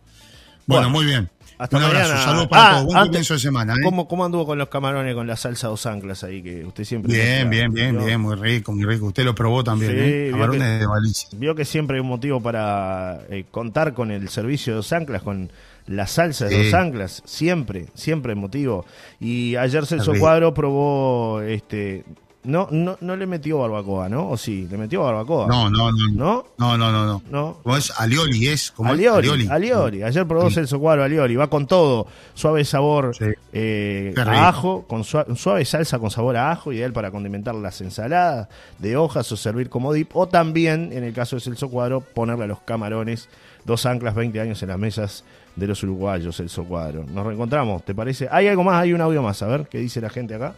[0.66, 1.30] Bueno, Bueno, muy bien.
[1.61, 2.24] Hasta Un abrazo, mañana.
[2.24, 2.84] saludos para Ah, todos.
[2.86, 3.76] Buen antes- comienzo de semana, ¿eh?
[3.84, 7.12] ¿Cómo, ¿Cómo anduvo con los camarones, con la salsa dos anclas ahí que usted siempre...
[7.12, 9.06] Bien, bien, bien, bien, muy rico, muy rico.
[9.06, 10.28] Usted lo probó también, Sí, ¿eh?
[10.30, 11.28] Camarones que- de Valicia.
[11.32, 15.22] Vio que siempre hay un motivo para eh, contar con el servicio de dos anclas,
[15.22, 15.50] con
[15.86, 16.64] la salsa de Sí.
[16.64, 18.86] dos anclas, siempre, siempre hay motivo.
[19.20, 20.14] Y ayer Celso.
[20.18, 22.04] Cuadro probó, este,
[22.43, 24.30] no, no, no le metió barbacoa, ¿no?
[24.30, 24.66] ¿O sí?
[24.70, 25.47] ¿Le metió barbacoa?
[25.47, 26.09] No, no, no.
[26.12, 26.47] ¿No?
[26.57, 27.22] No, no, no, no.
[27.30, 27.59] No.
[27.62, 27.93] ¿Cómo es?
[28.01, 28.70] Alioli es.
[28.70, 30.03] como Alioli, Alioli.
[30.03, 30.55] Ayer probó Sí.
[30.55, 31.36] Celso Cuadro Alioli.
[31.36, 32.07] Va con todo.
[32.34, 33.26] Suave sabor Sí.
[33.53, 37.80] eh, a ajo, con sua- suave salsa con sabor a ajo, ideal para condimentar las
[37.82, 40.11] ensaladas de hojas o servir como dip.
[40.16, 43.28] O también, en el caso de Celso Cuadro, ponerle a los camarones
[43.66, 45.24] dos anclas 20 años en las mesas
[45.57, 47.05] de los uruguayos, Celso Cuadro.
[47.05, 48.28] Nos reencontramos, ¿te parece?
[48.30, 49.43] Hay algo más, hay un audio más.
[49.43, 50.55] A ver qué dice la gente acá.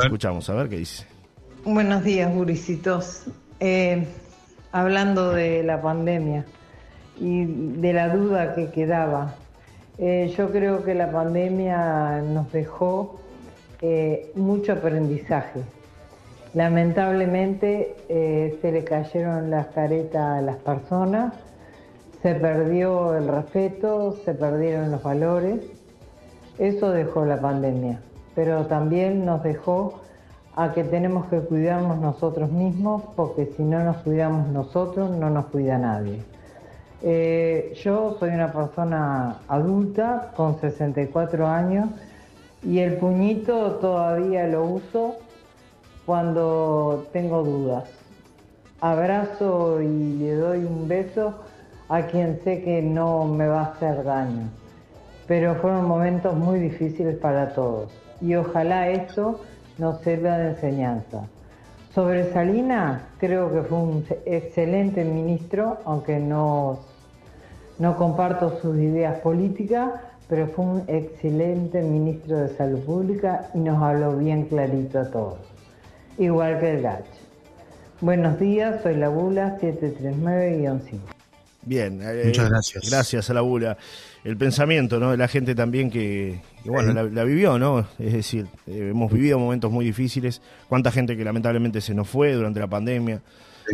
[0.00, 1.06] Escuchamos, a ver qué dice.
[1.66, 3.24] Buenos días, gurisitos.
[3.58, 4.06] Eh,
[4.70, 6.44] hablando de la pandemia
[7.18, 9.36] y de la duda que quedaba,
[9.96, 13.18] eh, yo creo que la pandemia nos dejó
[13.80, 15.62] eh, mucho aprendizaje.
[16.52, 21.32] Lamentablemente eh, se le cayeron las caretas a las personas,
[22.20, 25.60] se perdió el respeto, se perdieron los valores.
[26.58, 28.02] Eso dejó la pandemia,
[28.34, 30.03] pero también nos dejó
[30.56, 35.46] a que tenemos que cuidarnos nosotros mismos, porque si no nos cuidamos nosotros, no nos
[35.46, 36.22] cuida nadie.
[37.02, 41.90] Eh, yo soy una persona adulta con 64 años
[42.62, 45.16] y el puñito todavía lo uso
[46.06, 47.90] cuando tengo dudas.
[48.80, 51.34] Abrazo y le doy un beso
[51.88, 54.48] a quien sé que no me va a hacer daño.
[55.26, 57.90] Pero fueron momentos muy difíciles para todos
[58.20, 59.40] y ojalá esto
[59.78, 61.28] nos sirva de enseñanza.
[61.94, 66.80] Sobre Salina, creo que fue un excelente ministro, aunque no,
[67.78, 69.92] no comparto sus ideas políticas,
[70.28, 75.38] pero fue un excelente ministro de Salud Pública y nos habló bien clarito a todos,
[76.18, 77.04] igual que el Gach.
[78.00, 80.98] Buenos días, soy la Bula 739-5.
[81.66, 82.90] Bien, eh, Muchas gracias.
[82.90, 83.78] Gracias a la bula.
[84.22, 85.12] El pensamiento, ¿no?
[85.12, 86.94] De la gente también que, que, bueno, Sí.
[86.96, 87.86] la, la vivió, ¿no?
[88.00, 90.42] Es decir, eh, hemos vivido momentos muy difíciles.
[90.68, 93.22] Cuánta gente que lamentablemente se nos fue durante la pandemia.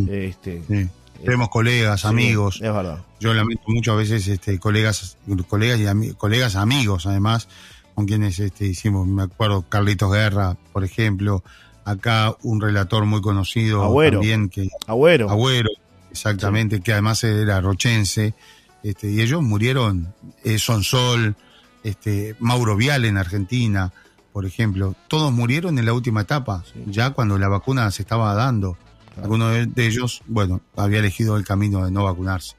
[0.07, 0.87] Este, Sí.
[1.23, 2.55] Tenemos colegas, sí, amigos.
[2.61, 2.99] Es verdad.
[3.19, 5.17] Yo lamento muchas veces este, colegas,
[5.47, 7.47] colegas y colegas amigos, además,
[7.93, 11.43] con quienes este, hicimos, me acuerdo, Carlitos Guerra, por ejemplo,
[11.85, 14.19] acá un relator muy conocido Agüero.
[14.19, 15.29] también, que Agüero.
[15.29, 15.69] Agüero,
[16.09, 18.33] exactamente, que además era rochense,
[18.81, 20.13] este, y ellos murieron,
[20.43, 21.35] eh, Sonsol,
[21.83, 23.91] este, Mauro Vial en Argentina,
[24.33, 28.77] por ejemplo, todos murieron en la última etapa, ya cuando la vacuna se estaba dando.
[29.21, 32.55] Alguno de, de ellos, bueno, había elegido el camino de no vacunarse,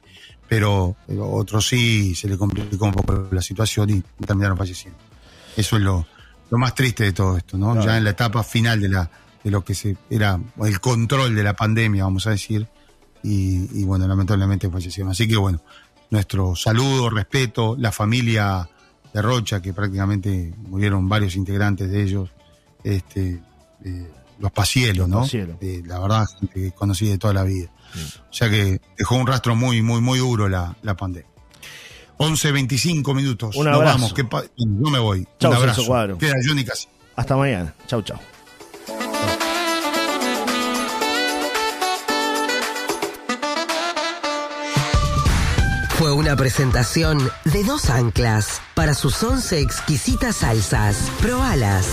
[0.49, 4.99] pero otros sí se le complicó un poco la situación y terminaron falleciendo.
[5.57, 6.07] Eso es lo,
[6.51, 7.73] lo más triste de todo esto, ¿no?
[7.73, 7.87] Claro.
[7.87, 9.11] Ya en la etapa final de la
[9.43, 12.69] de lo que se era el control de la pandemia, vamos a decir,
[13.23, 15.11] y, y bueno, lamentablemente fallecieron.
[15.11, 15.63] Así que bueno,
[16.11, 18.69] nuestro saludo, respeto, la familia
[19.13, 22.31] de Rocha, que prácticamente murieron varios integrantes de ellos,
[22.85, 23.41] este,
[23.85, 25.21] eh, los Pacielos, ¿no?
[25.21, 25.59] Pacielo.
[25.61, 27.71] Eh, la verdad, gente que conocí de toda la vida.
[28.31, 31.29] O sea que dejó un rastro muy, muy, muy duro la, la pandemia.
[32.17, 33.57] 11, 25 minutos.
[33.57, 33.95] Un Nos abrazo.
[33.99, 34.15] vamos.
[34.15, 35.27] que pa- no me voy.
[35.39, 35.83] Chau, un abrazo.
[36.19, 36.87] Queda Johnny Casi.
[37.17, 37.75] Hasta mañana.
[37.87, 38.19] Chau, chau.
[46.03, 50.97] Fue una presentación de dos anclas para sus once exquisitas salsas.
[51.21, 51.87] Probalas.